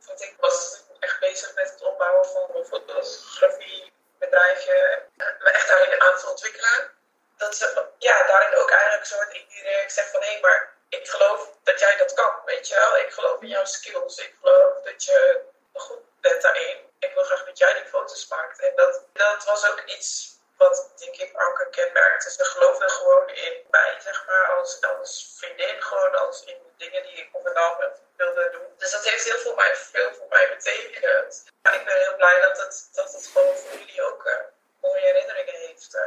want 0.05 0.21
ik 0.21 0.35
was 0.39 0.83
echt 0.99 1.19
bezig 1.19 1.55
met 1.55 1.69
het 1.69 1.81
opbouwen 1.81 2.25
van 2.25 2.55
een 2.55 2.65
fotografiebedrijfje. 2.65 5.03
En 5.17 5.37
me 5.39 5.49
echt 5.49 5.67
daarin 5.67 6.01
aan 6.01 6.17
te 6.17 6.29
ontwikkelen. 6.29 6.91
Dat 7.37 7.55
ze 7.55 7.87
ja, 7.97 8.27
daarin 8.27 8.57
ook 8.57 8.71
eigenlijk 8.71 9.01
een 9.01 9.07
soort 9.07 9.33
indirect 9.33 9.93
zegt 9.93 10.11
van 10.11 10.21
hé, 10.21 10.31
hey, 10.31 10.39
maar 10.41 10.73
ik 10.89 11.07
geloof 11.07 11.49
dat 11.63 11.79
jij 11.79 11.97
dat 11.97 12.13
kan, 12.13 12.41
weet 12.45 12.67
je 12.67 12.75
wel. 12.75 12.97
Ik 12.97 13.13
geloof 13.13 13.41
in 13.41 13.47
jouw 13.47 13.65
skills. 13.65 14.17
Ik 14.17 14.35
geloof 14.41 14.81
dat 14.81 15.03
je 15.03 15.41
goed 15.73 16.01
bent 16.21 16.41
daarin. 16.41 16.93
Ik 16.99 17.13
wil 17.13 17.23
graag 17.23 17.45
dat 17.45 17.57
jij 17.57 17.73
die 17.73 17.85
foto's 17.85 18.27
maakt. 18.27 18.59
En 18.59 18.75
dat, 18.75 19.03
dat 19.13 19.45
was 19.45 19.69
ook 19.69 19.83
iets 19.85 20.34
wat 20.57 20.93
denk 20.95 21.15
ik 21.15 21.31
Anke 21.35 21.67
kenmerkte. 21.69 22.31
Ze 22.31 22.45
geloofde 22.45 22.89
gewoon 22.89 23.27
in 23.29 23.53
mij, 23.71 23.97
zeg 23.99 24.25
maar, 24.27 24.55
als, 24.57 24.81
als 24.99 25.35
vriendin, 25.37 25.81
gewoon 25.81 26.15
als 26.15 26.43
in 26.45 26.57
dingen 26.77 27.03
die 27.03 27.13
ik 27.13 27.29
ondernam 27.31 27.73
wilde 28.15 28.49
doen. 28.51 28.67
Dus 28.77 28.91
dat 28.91 29.03
heeft 29.09 29.23
heel 29.23 29.37
veel, 29.37 29.55
mij, 29.55 29.75
veel 29.75 30.13
voor 30.13 30.27
mij 30.29 30.49
betekend. 30.55 31.43
Ja, 31.61 31.73
ik 31.73 31.85
ben 31.85 31.97
heel 31.97 32.15
blij 32.15 32.41
dat 32.41 32.57
het, 32.57 32.89
dat 32.93 33.13
het 33.13 33.27
gewoon 33.33 33.55
voor 33.55 33.79
jullie 33.79 34.03
ook 34.03 34.25
uh, 34.25 34.33
mooie 34.81 34.99
herinneringen 34.99 35.53
heeft. 35.53 35.95
Uh, 35.95 36.01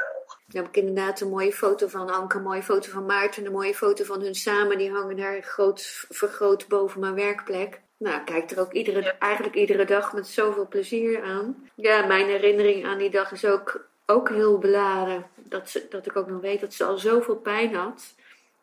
dan 0.46 0.62
heb 0.62 0.66
ik 0.66 0.76
inderdaad 0.76 1.20
een 1.20 1.28
mooie 1.28 1.52
foto 1.52 1.86
van 1.86 2.10
Anke, 2.10 2.36
een 2.36 2.42
mooie 2.42 2.62
foto 2.62 2.90
van 2.90 3.06
Maarten, 3.06 3.46
een 3.46 3.52
mooie 3.52 3.74
foto 3.74 4.04
van 4.04 4.20
hun 4.20 4.34
samen. 4.34 4.78
Die 4.78 4.90
hangen 4.90 5.16
daar 5.16 5.42
groot, 5.42 6.06
vergroot 6.08 6.68
boven 6.68 7.00
mijn 7.00 7.14
werkplek. 7.14 7.80
Nou, 7.96 8.16
ik 8.16 8.24
kijk 8.24 8.50
er 8.50 8.60
ook 8.60 8.72
iedere, 8.72 9.02
ja. 9.02 9.18
eigenlijk 9.18 9.54
iedere 9.54 9.84
dag 9.84 10.12
met 10.12 10.26
zoveel 10.26 10.68
plezier 10.68 11.22
aan. 11.22 11.70
Ja, 11.74 12.06
mijn 12.06 12.26
herinnering 12.26 12.86
aan 12.86 12.98
die 12.98 13.10
dag 13.10 13.32
is 13.32 13.44
ook 13.44 13.86
ook 14.10 14.28
heel 14.28 14.58
beladen. 14.58 15.26
Dat, 15.34 15.70
ze, 15.70 15.86
dat 15.90 16.06
ik 16.06 16.16
ook 16.16 16.28
nog 16.28 16.40
weet 16.40 16.60
dat 16.60 16.74
ze 16.74 16.84
al 16.84 16.98
zoveel 16.98 17.36
pijn 17.36 17.74
had. 17.74 18.14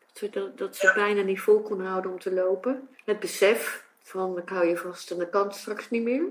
Dat 0.06 0.18
ze, 0.18 0.30
dat, 0.30 0.58
dat 0.58 0.76
ze 0.76 0.92
bijna 0.94 1.22
niet 1.22 1.40
vol 1.40 1.60
kon 1.62 1.80
houden 1.80 2.10
om 2.10 2.20
te 2.20 2.32
lopen. 2.32 2.88
Het 3.04 3.20
besef 3.20 3.84
van 4.02 4.38
ik 4.38 4.48
hou 4.48 4.66
je 4.66 4.76
vast 4.76 5.10
en 5.10 5.18
dat 5.18 5.30
kan 5.30 5.52
straks 5.52 5.90
niet 5.90 6.02
meer. 6.02 6.22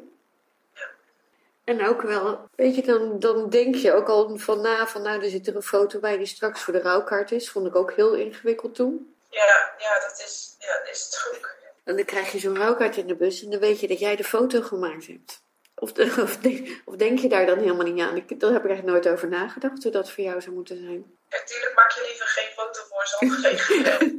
En 1.64 1.88
ook 1.88 2.02
wel, 2.02 2.50
weet 2.56 2.76
je, 2.76 2.82
dan, 2.82 3.20
dan 3.20 3.50
denk 3.50 3.76
je 3.76 3.94
ook 3.94 4.08
al 4.08 4.38
van 4.38 4.62
na, 4.62 4.88
van 4.88 5.02
nou, 5.02 5.24
er 5.24 5.30
zit 5.30 5.48
er 5.48 5.56
een 5.56 5.62
foto 5.62 6.00
bij 6.00 6.18
die 6.18 6.26
straks 6.26 6.62
voor 6.62 6.74
de 6.74 6.82
rouwkaart 6.82 7.32
is. 7.32 7.50
Vond 7.50 7.68
ik 7.68 7.76
ook 7.76 7.94
heel 7.94 8.14
ingewikkeld 8.14 8.76
toen. 8.76 9.16
Ja, 9.30 9.74
ja, 9.78 10.00
dat 10.00 10.24
is, 10.26 10.56
ja, 10.60 10.78
dat 10.78 10.90
is 10.90 11.04
het 11.04 11.36
ook. 11.36 11.56
En 11.84 11.96
dan 11.96 12.06
krijg 12.06 12.32
je 12.32 12.40
zo'n 12.40 12.58
rouwkaart 12.58 12.98
in 12.98 13.08
de 13.08 13.16
bus 13.16 13.44
en 13.44 13.50
dan 13.50 13.60
weet 13.60 13.80
je 13.80 13.88
dat 13.88 14.00
jij 14.00 14.16
de 14.16 14.24
foto 14.24 14.62
gemaakt 14.62 15.08
hebt. 15.08 15.44
Of, 15.76 15.92
de, 15.92 16.04
of, 16.26 16.38
de, 16.38 16.82
of, 16.86 16.96
denk 16.96 17.20
je 17.20 17.30
daar 17.30 17.46
dan 17.46 17.58
helemaal 17.58 17.86
niet 17.86 18.02
aan? 18.02 18.16
Ik, 18.16 18.40
daar 18.40 18.52
heb 18.52 18.66
ik 18.66 18.72
echt 18.72 18.84
nooit 18.84 19.08
over 19.08 19.28
nagedacht 19.28 19.84
hoe 19.84 19.92
dat 19.92 20.12
voor 20.12 20.24
jou 20.24 20.42
zou 20.42 20.56
moeten 20.56 20.78
zijn. 20.78 21.18
Natuurlijk 21.30 21.76
maak 21.76 21.92
je 21.92 22.02
liever 22.08 22.28
geen 22.28 22.52
foto 22.56 22.82
voor 22.90 23.08
zo'n 23.08 23.32
gegeven. 23.32 24.18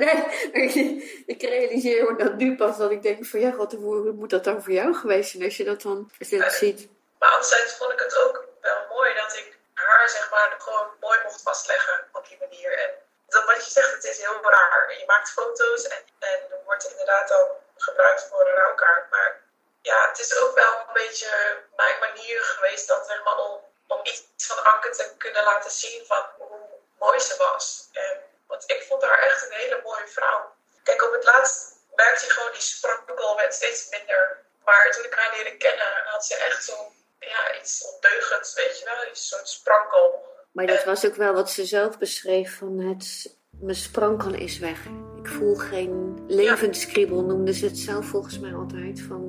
nee, 0.00 1.24
ik 1.26 1.42
realiseer 1.42 2.12
me 2.12 2.24
dat 2.24 2.36
nu 2.36 2.56
pas 2.56 2.76
dat 2.78 2.90
ik 2.90 3.02
denk 3.02 3.26
van 3.26 3.40
ja, 3.40 3.50
god, 3.50 3.72
hoe 3.72 4.12
moet 4.12 4.30
dat 4.30 4.44
dan 4.44 4.62
voor 4.62 4.72
jou 4.72 4.94
geweest 4.94 5.30
zijn 5.30 5.44
als 5.44 5.56
je 5.56 5.64
dat 5.64 5.82
dan 5.82 6.10
als 6.18 6.28
je 6.28 6.38
dat 6.38 6.52
ziet? 6.52 6.88
Maar 7.18 7.28
anderzijds 7.28 7.76
vond 7.76 7.92
ik 7.92 7.98
het 7.98 8.16
ook 8.24 8.44
wel 8.60 8.80
mooi 8.88 9.14
dat 9.14 9.32
ik 9.36 9.58
haar 9.74 10.08
zeg 10.08 10.30
maar 10.30 10.54
gewoon 10.58 10.88
mooi 11.00 11.18
mocht 11.22 11.42
vastleggen 11.42 12.04
op 12.12 12.28
die 12.28 12.38
manier. 12.40 12.72
En 12.78 12.90
dat 13.28 13.44
wat 13.44 13.64
je 13.64 13.70
zegt, 13.70 13.94
het 13.94 14.04
is 14.04 14.18
heel 14.18 14.40
raar. 14.42 14.96
Je 14.98 15.04
maakt 15.06 15.30
foto's 15.30 15.82
en, 15.88 16.02
en 16.18 16.38
wordt 16.64 16.90
inderdaad 16.90 17.28
dan 17.28 17.46
gebruikt 17.76 18.28
voor 18.28 18.40
een 18.40 18.54
rouwkaart, 18.54 19.10
maar 19.10 19.40
ja, 19.82 20.08
het 20.08 20.18
is 20.18 20.36
ook 20.36 20.54
wel 20.54 20.72
een 20.72 20.92
beetje 20.92 21.30
mijn 21.76 21.98
manier 22.00 22.40
geweest 22.42 22.88
dan, 22.88 23.04
zeg 23.04 23.24
maar, 23.24 23.38
om, 23.38 23.60
om 23.86 24.00
iets 24.02 24.22
van 24.36 24.64
Anke 24.64 24.90
te 24.90 25.14
kunnen 25.18 25.44
laten 25.44 25.70
zien 25.70 26.06
van 26.06 26.24
hoe 26.38 26.58
mooi 26.98 27.20
ze 27.20 27.34
was. 27.36 27.88
En, 27.92 28.20
want 28.46 28.64
ik 28.66 28.84
vond 28.88 29.02
haar 29.02 29.18
echt 29.18 29.42
een 29.42 29.56
hele 29.56 29.80
mooie 29.84 30.06
vrouw. 30.06 30.54
Kijk, 30.82 31.02
op 31.02 31.12
het 31.12 31.24
laatst 31.24 31.76
merkte 31.94 32.24
je 32.24 32.30
gewoon 32.30 32.52
die 32.52 32.60
sprankel 32.60 33.36
werd 33.36 33.54
steeds 33.54 33.88
minder. 33.90 34.44
Maar 34.64 34.90
toen 34.92 35.04
ik 35.04 35.14
haar 35.14 35.36
leerde 35.36 35.56
kennen, 35.56 36.04
had 36.04 36.26
ze 36.26 36.34
echt 36.34 36.64
zo'n 36.64 36.86
ja, 37.18 37.60
iets 37.60 37.84
ondeugends, 37.94 38.54
weet 38.54 38.78
je 38.78 38.84
wel, 38.84 39.08
een 39.08 39.16
soort 39.16 39.48
sprankel. 39.48 40.26
Maar 40.52 40.66
dat 40.66 40.84
was 40.84 41.06
ook 41.06 41.14
wel 41.14 41.32
wat 41.32 41.50
ze 41.50 41.64
zelf 41.64 41.98
beschreef 41.98 42.58
van 42.58 42.78
het, 42.78 43.36
mijn 43.50 43.76
sprankel 43.76 44.34
is 44.34 44.58
weg. 44.58 44.78
Ik 45.18 45.28
voel 45.28 45.54
geen 45.54 46.24
levenskriebel, 46.26 47.22
noemde 47.22 47.54
ze 47.54 47.64
het 47.64 47.78
zelf 47.78 48.06
volgens 48.06 48.38
mij 48.38 48.54
altijd. 48.54 49.00
Van, 49.00 49.27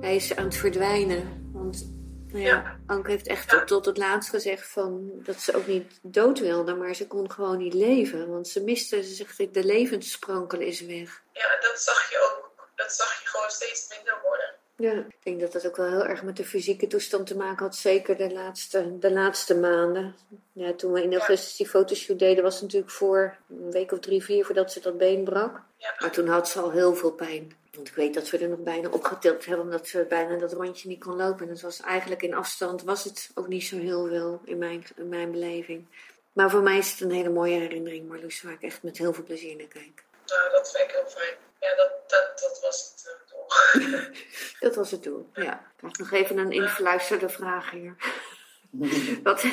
hij 0.00 0.16
is 0.16 0.36
aan 0.36 0.44
het 0.44 0.56
verdwijnen. 0.56 1.50
Want 1.52 1.96
nou 2.28 2.44
ja, 2.44 2.54
ja. 2.54 2.78
Anke 2.86 3.10
heeft 3.10 3.26
echt 3.26 3.48
tot, 3.48 3.66
tot 3.66 3.84
het 3.84 3.96
laatst 3.96 4.30
gezegd 4.30 4.68
van, 4.68 5.10
dat 5.22 5.40
ze 5.40 5.56
ook 5.56 5.66
niet 5.66 5.98
dood 6.02 6.38
wilde, 6.38 6.74
maar 6.74 6.94
ze 6.94 7.06
kon 7.06 7.30
gewoon 7.30 7.58
niet 7.58 7.74
leven. 7.74 8.30
Want 8.30 8.48
ze 8.48 8.62
miste, 8.62 9.02
ze 9.02 9.14
zegt, 9.14 9.54
de 9.54 9.64
levenssprankel 9.64 10.60
is 10.60 10.80
weg. 10.80 11.22
Ja, 11.32 11.60
dat 11.60 11.80
zag 11.80 12.10
je 12.10 12.18
ook. 12.18 12.70
Dat 12.74 12.92
zag 12.92 13.22
je 13.22 13.28
gewoon 13.28 13.50
steeds 13.50 13.94
minder 13.96 14.18
worden. 14.22 14.54
Ja, 14.76 14.92
ik 14.92 15.22
denk 15.22 15.40
dat 15.40 15.52
dat 15.52 15.66
ook 15.66 15.76
wel 15.76 15.88
heel 15.88 16.06
erg 16.06 16.22
met 16.22 16.36
de 16.36 16.44
fysieke 16.44 16.86
toestand 16.86 17.26
te 17.26 17.36
maken 17.36 17.64
had. 17.64 17.76
Zeker 17.76 18.16
de 18.16 18.32
laatste, 18.32 18.98
de 18.98 19.12
laatste 19.12 19.58
maanden. 19.58 20.16
Ja, 20.52 20.72
toen 20.72 20.92
we 20.92 21.02
in 21.02 21.12
augustus 21.12 21.56
die 21.56 21.68
fotoshoot 21.68 22.18
deden, 22.18 22.42
was 22.42 22.54
het 22.54 22.62
natuurlijk 22.62 22.92
voor 22.92 23.36
een 23.50 23.70
week 23.70 23.92
of 23.92 23.98
drie, 23.98 24.24
vier 24.24 24.44
voordat 24.44 24.72
ze 24.72 24.80
dat 24.80 24.98
been 24.98 25.24
brak. 25.24 25.62
Ja. 25.76 25.94
Maar 25.98 26.10
toen 26.10 26.28
had 26.28 26.48
ze 26.48 26.60
al 26.60 26.70
heel 26.70 26.94
veel 26.94 27.12
pijn. 27.12 27.56
Want 27.78 27.90
ik 27.90 27.96
weet 27.96 28.14
dat 28.14 28.30
we 28.30 28.38
er 28.38 28.48
nog 28.48 28.58
bijna 28.58 28.88
opgetild 28.88 29.44
hebben, 29.44 29.64
omdat 29.64 29.88
ze 29.88 30.06
bijna 30.08 30.36
dat 30.36 30.52
rondje 30.52 30.88
niet 30.88 31.04
kon 31.04 31.16
lopen. 31.16 31.46
En 31.46 31.52
het 31.52 31.60
was 31.60 31.80
eigenlijk 31.80 32.22
in 32.22 32.34
afstand, 32.34 32.82
was 32.82 33.04
het 33.04 33.30
ook 33.34 33.48
niet 33.48 33.64
zo 33.64 33.78
heel 33.78 34.06
veel 34.06 34.40
in 34.44 34.58
mijn, 34.58 34.84
in 34.96 35.08
mijn 35.08 35.30
beleving. 35.30 35.86
Maar 36.32 36.50
voor 36.50 36.62
mij 36.62 36.78
is 36.78 36.90
het 36.90 37.00
een 37.00 37.10
hele 37.10 37.28
mooie 37.28 37.58
herinnering, 37.58 38.08
Marloes, 38.08 38.42
waar 38.42 38.52
ik 38.52 38.62
echt 38.62 38.82
met 38.82 38.98
heel 38.98 39.12
veel 39.12 39.24
plezier 39.24 39.56
naar 39.56 39.66
kijk. 39.66 40.04
Nou, 40.26 40.50
dat 40.50 40.70
vind 40.70 40.88
ik 40.88 40.94
heel 40.94 41.08
fijn. 41.08 41.34
Ja, 41.60 41.76
dat, 41.76 41.90
dat, 42.06 42.40
dat 42.40 42.60
was 42.62 42.94
het 42.94 43.04
uh, 43.06 43.90
doel. 43.90 44.00
dat 44.68 44.74
was 44.74 44.90
het 44.90 45.02
doel, 45.02 45.28
ja. 45.34 45.52
Ik 45.52 45.76
krijg 45.76 45.98
nog 45.98 46.12
even 46.12 46.38
een 46.38 46.52
influisterde 46.52 47.28
vraag 47.28 47.70
hier. 47.70 47.96
wat, 49.22 49.44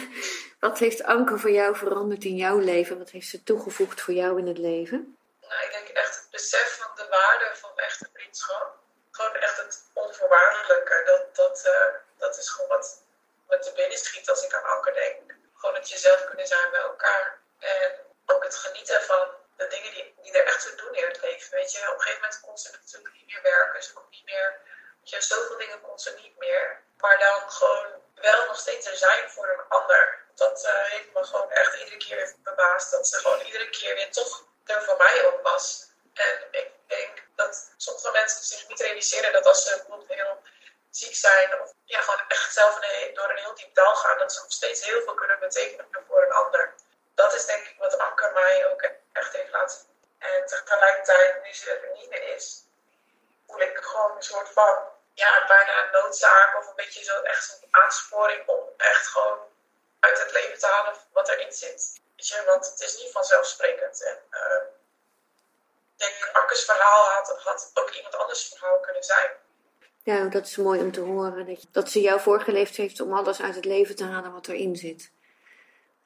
wat 0.59 0.79
heeft 0.79 1.03
Anke 1.03 1.37
voor 1.37 1.51
jou 1.51 1.75
veranderd 1.75 2.23
in 2.23 2.35
jouw 2.35 2.59
leven? 2.59 2.97
Wat 2.97 3.09
heeft 3.09 3.27
ze 3.27 3.43
toegevoegd 3.43 4.01
voor 4.01 4.13
jou 4.13 4.39
in 4.39 4.47
het 4.47 4.57
leven? 4.57 5.17
Nou, 5.41 5.63
ik 5.63 5.71
denk 5.71 5.94
besef 6.35 6.77
van 6.77 6.91
de 6.95 7.07
waarde 7.07 7.55
van 7.55 7.77
echte 7.77 8.09
vriendschap. 8.13 8.75
Gewoon 9.11 9.35
echt 9.35 9.57
het 9.57 9.83
onvoorwaardelijke. 9.93 11.03
Dat, 11.05 11.35
dat, 11.35 11.65
uh, 11.65 11.93
dat 12.17 12.37
is 12.37 12.49
gewoon 12.49 12.69
wat 12.69 13.03
me 13.47 13.59
te 13.59 13.71
binnen 13.71 13.97
schiet 13.97 14.29
als 14.29 14.43
ik 14.43 14.53
aan 14.53 14.63
Anke 14.63 14.91
denk. 14.91 15.17
Gewoon 15.55 15.75
het 15.75 15.89
jezelf 15.89 16.25
kunnen 16.25 16.47
zijn 16.47 16.71
bij 16.71 16.81
elkaar. 16.81 17.39
En 17.59 17.91
ook 18.25 18.43
het 18.43 18.55
genieten 18.55 19.01
van 19.01 19.29
de 19.57 19.67
dingen 19.67 19.91
die, 19.91 20.15
die 20.21 20.33
er 20.37 20.45
echt 20.45 20.61
toe 20.61 20.75
doen 20.75 20.93
in 20.93 21.07
het 21.07 21.21
leven. 21.21 21.51
Weet 21.51 21.71
je, 21.71 21.79
op 21.79 21.93
een 21.93 22.01
gegeven 22.01 22.21
moment 22.21 22.41
kon 22.41 22.57
ze 22.57 22.71
natuurlijk 22.71 23.13
niet 23.13 23.25
meer 23.25 23.41
werken. 23.41 23.83
Ze 23.83 23.93
kon 23.93 24.09
niet 24.09 24.25
meer, 24.25 24.59
je, 25.03 25.21
zoveel 25.21 25.57
dingen 25.57 25.81
kon 25.81 25.99
ze 25.99 26.11
niet 26.21 26.37
meer. 26.37 26.81
Maar 26.97 27.19
dan 27.19 27.51
gewoon 27.51 27.87
wel 28.15 28.45
nog 28.45 28.57
steeds 28.57 28.87
er 28.87 28.97
zijn 28.97 29.29
voor 29.29 29.49
een 29.49 29.67
ander. 29.69 30.23
Dat 30.35 30.63
uh, 30.65 30.83
heeft 30.83 31.13
me 31.13 31.23
gewoon 31.23 31.51
echt 31.51 31.75
iedere 31.75 31.97
keer 31.97 32.35
verbaasd. 32.43 32.91
Dat 32.91 33.07
ze 33.07 33.17
gewoon 33.17 33.41
iedere 33.41 33.69
keer 33.69 33.95
weer 33.95 34.11
toch 34.11 34.43
er 34.65 34.83
voor 34.83 34.97
mij 34.97 35.25
ook 35.25 35.41
was. 35.41 35.84
En 36.15 36.47
ik 36.51 36.71
denk 36.87 37.23
dat 37.35 37.71
sommige 37.77 38.11
mensen 38.11 38.43
zich 38.43 38.67
niet 38.67 38.79
realiseren 38.79 39.33
dat 39.33 39.45
als 39.45 39.63
ze 39.63 39.75
bijvoorbeeld 39.75 40.09
heel 40.09 40.41
ziek 40.89 41.15
zijn 41.15 41.61
of 41.61 41.71
ja, 41.85 42.01
gewoon 42.01 42.23
echt 42.27 42.53
zelf 42.53 42.79
door 43.13 43.29
een 43.29 43.37
heel 43.37 43.55
diep 43.55 43.75
dal 43.75 43.95
gaan, 43.95 44.17
dat 44.17 44.33
ze 44.33 44.41
nog 44.41 44.51
steeds 44.51 44.85
heel 44.85 45.01
veel 45.01 45.13
kunnen 45.13 45.39
betekenen 45.39 45.87
voor 46.07 46.23
een 46.23 46.31
ander. 46.31 46.73
Dat 47.15 47.33
is 47.33 47.45
denk 47.45 47.67
ik 47.67 47.77
wat 47.77 47.97
Anker 47.97 48.33
mij 48.33 48.71
ook 48.71 48.89
echt 49.13 49.33
heeft 49.33 49.51
laten 49.51 49.77
zien. 49.77 49.93
En 50.19 50.45
tegelijkertijd, 50.45 51.43
nu 51.43 51.53
ze 51.53 51.71
er 51.71 51.97
niet 51.97 52.09
meer 52.09 52.35
is, 52.35 52.63
voel 53.47 53.61
ik 53.61 53.77
gewoon 53.77 54.15
een 54.15 54.23
soort 54.23 54.49
van, 54.49 54.89
ja, 55.13 55.45
bijna 55.47 55.83
een 55.83 55.91
noodzaak 55.91 56.57
of 56.57 56.67
een 56.67 56.75
beetje 56.75 57.03
zo 57.03 57.21
echt 57.21 57.45
zo'n 57.45 57.67
aansporing 57.71 58.47
om 58.47 58.73
echt 58.77 59.07
gewoon 59.07 59.39
uit 59.99 60.19
het 60.19 60.31
leven 60.31 60.59
te 60.59 60.67
halen 60.67 60.95
wat 61.11 61.29
erin 61.29 61.53
zit. 61.53 62.03
Want 62.45 62.65
het 62.65 62.79
is 62.81 62.97
niet 62.97 63.11
vanzelfsprekend. 63.11 64.03
En, 64.03 64.19
uh, 64.31 64.67
ik 65.97 66.01
denk, 66.01 66.29
Anke's 66.33 66.65
verhaal 66.65 67.03
had, 67.03 67.41
had 67.43 67.71
ook 67.73 67.89
iemand 67.89 68.15
anders 68.15 68.47
verhaal 68.47 68.79
kunnen 68.79 68.94
zijn. 69.05 69.31
Ja, 70.03 70.25
dat 70.25 70.45
is 70.45 70.55
mooi 70.55 70.79
om 70.79 70.91
te 70.91 70.99
horen. 70.99 71.45
Dat, 71.45 71.61
je, 71.61 71.67
dat 71.71 71.91
ze 71.91 72.01
jou 72.01 72.19
voorgeleefd 72.19 72.75
heeft 72.75 72.99
om 72.99 73.13
alles 73.13 73.41
uit 73.41 73.55
het 73.55 73.65
leven 73.65 73.95
te 73.95 74.03
halen 74.03 74.31
wat 74.31 74.47
erin 74.47 74.75
zit. 74.75 75.11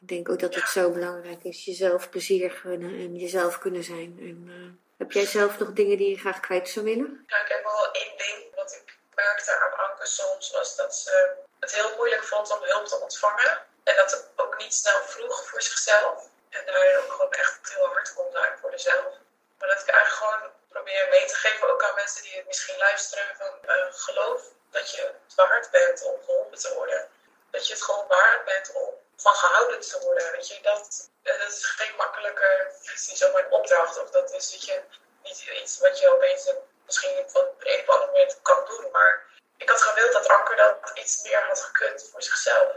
Ik 0.02 0.08
denk 0.08 0.30
ook 0.30 0.40
dat 0.40 0.56
het 0.56 0.70
zo 0.70 0.92
belangrijk 0.92 1.44
is. 1.44 1.66
Jezelf 1.66 2.10
plezier 2.10 2.52
gunnen 2.52 2.90
en 2.90 3.16
jezelf 3.16 3.60
kunnen 3.60 3.84
zijn. 3.84 4.18
En, 4.20 4.46
uh, 4.48 4.72
heb 4.98 5.12
jij 5.12 5.26
zelf 5.26 5.60
nog 5.60 5.72
dingen 5.72 5.98
die 5.98 6.10
je 6.10 6.18
graag 6.18 6.40
kwijt 6.40 6.70
zou 6.70 6.86
willen? 6.86 7.24
Ja, 7.28 7.42
ik 7.42 7.48
heb 7.48 7.64
wel 7.64 7.92
één 7.92 8.18
ding 8.18 8.56
wat 8.56 8.72
ik 8.72 8.98
merkte 9.16 9.60
aan 9.60 9.90
Anke 9.90 10.06
soms. 10.06 10.52
Was 10.52 10.76
dat 10.76 10.96
ze 10.96 11.36
het 11.60 11.76
heel 11.76 11.96
moeilijk 11.96 12.24
vond 12.24 12.52
om 12.52 12.64
hulp 12.64 12.86
te 12.88 13.00
ontvangen. 13.00 13.62
En 13.84 13.96
dat 13.96 14.32
ook 14.36 14.58
niet 14.58 14.74
snel 14.74 15.02
vroeg 15.04 15.50
voor 15.50 15.62
zichzelf. 15.62 16.30
En 16.50 16.66
daar 16.66 16.98
ook 16.98 17.12
gewoon 17.12 17.32
echt 17.32 17.74
heel 17.76 17.86
hard 17.86 18.14
kon 18.14 18.32
zijn 18.32 18.58
voor 18.62 18.72
zichzelf. 18.72 19.14
Maar 19.58 19.68
dat 19.68 19.82
ik 19.82 19.88
eigenlijk 19.88 20.24
gewoon 20.24 20.52
probeer 20.70 21.08
mee 21.10 21.26
te 21.26 21.36
geven, 21.36 21.72
ook 21.74 21.84
aan 21.84 21.96
mensen 21.96 22.24
die 22.24 22.36
het 22.36 22.48
misschien 22.48 22.78
luisteren, 22.78 23.36
van 23.38 23.54
uh, 23.66 23.86
geloof 23.90 24.42
dat 24.72 24.92
je 24.96 25.02
het 25.02 25.36
waard 25.36 25.72
bent 25.72 26.04
om 26.04 26.16
geholpen 26.26 26.60
te 26.60 26.74
worden. 26.74 27.08
Dat 27.52 27.68
je 27.68 27.74
het 27.74 27.84
gewoon 27.84 28.08
waard 28.08 28.46
bent 28.46 28.72
om 28.74 28.90
van 29.16 29.36
gehouden 29.36 29.80
te 29.80 30.00
worden. 30.04 30.24
Je, 30.24 30.60
dat, 30.62 31.10
dat 31.24 31.42
is 31.48 31.66
geen 31.66 31.96
makkelijke, 31.96 32.72
is 32.94 33.08
niet 33.10 33.18
zomaar 33.18 33.46
een 33.46 33.52
opdracht. 33.52 34.02
Of 34.02 34.10
dat 34.10 34.34
is 34.34 34.58
je, 34.66 34.82
niet 35.24 35.46
iets 35.62 35.80
wat 35.80 36.00
je 36.00 36.16
opeens 36.16 36.54
misschien 36.86 37.24
van 37.28 37.46
een 37.60 37.80
of 37.88 37.90
andere 37.96 38.36
kan 38.42 38.66
doen. 38.66 38.92
Maar 38.92 39.26
ik 39.58 39.70
had 39.70 39.82
gewild 39.82 40.14
dat 40.14 40.28
Anker 40.28 40.56
dat 40.56 40.92
iets 40.94 41.24
meer 41.24 41.44
had 41.48 41.62
gekund 41.62 42.10
voor 42.12 42.24
zichzelf. 42.24 42.68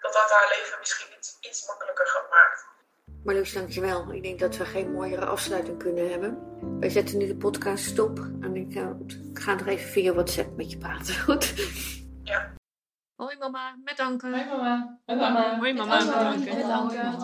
Dat 0.00 0.12
dat 0.12 0.30
haar 0.30 0.48
leven 0.48 0.78
misschien 0.78 1.16
iets, 1.18 1.36
iets 1.40 1.66
makkelijker 1.66 2.26
maken. 2.30 2.64
Marloes, 3.24 3.52
dankjewel. 3.52 4.12
Ik 4.12 4.22
denk 4.22 4.38
dat 4.38 4.56
we 4.56 4.64
geen 4.64 4.92
mooiere 4.92 5.24
afsluiting 5.24 5.78
kunnen 5.78 6.10
hebben. 6.10 6.55
Wij 6.80 6.90
zetten 6.90 7.18
nu 7.18 7.26
de 7.26 7.36
podcast 7.36 7.84
stop. 7.84 8.30
En 8.40 8.56
ik, 8.56 8.74
uh, 8.74 8.88
ik 9.32 9.38
ga 9.38 9.54
nog 9.54 9.66
even 9.66 9.88
via 9.88 10.12
WhatsApp 10.12 10.56
met 10.56 10.70
je 10.70 10.78
praten. 10.78 11.14
Goed? 11.24 11.54
Ja. 12.22 12.52
Hoi 13.14 13.36
mama, 13.38 13.76
met 13.84 14.00
Anke. 14.00 14.30
Hoi 14.30 14.44
mama. 14.44 14.98
Hoi 15.06 15.18
mama. 15.18 15.58
Hoi 15.58 15.74
mama, 15.74 16.04
met 16.04 16.14
Anke. 16.14 16.54
Met 16.54 16.70
Anke. 16.70 17.14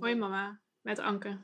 Hoi 0.00 0.16
mama, 0.16 0.58
met 0.80 0.98
Anke. 0.98 1.36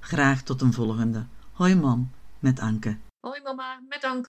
Graag 0.00 0.42
tot 0.42 0.60
een 0.60 0.72
volgende. 0.72 1.26
Hoi 1.52 1.74
mam, 1.74 2.10
met 2.38 2.60
Anke. 2.60 2.96
Hoi 3.20 3.40
mama, 3.42 3.80
met 3.88 4.04
Anke. 4.04 4.24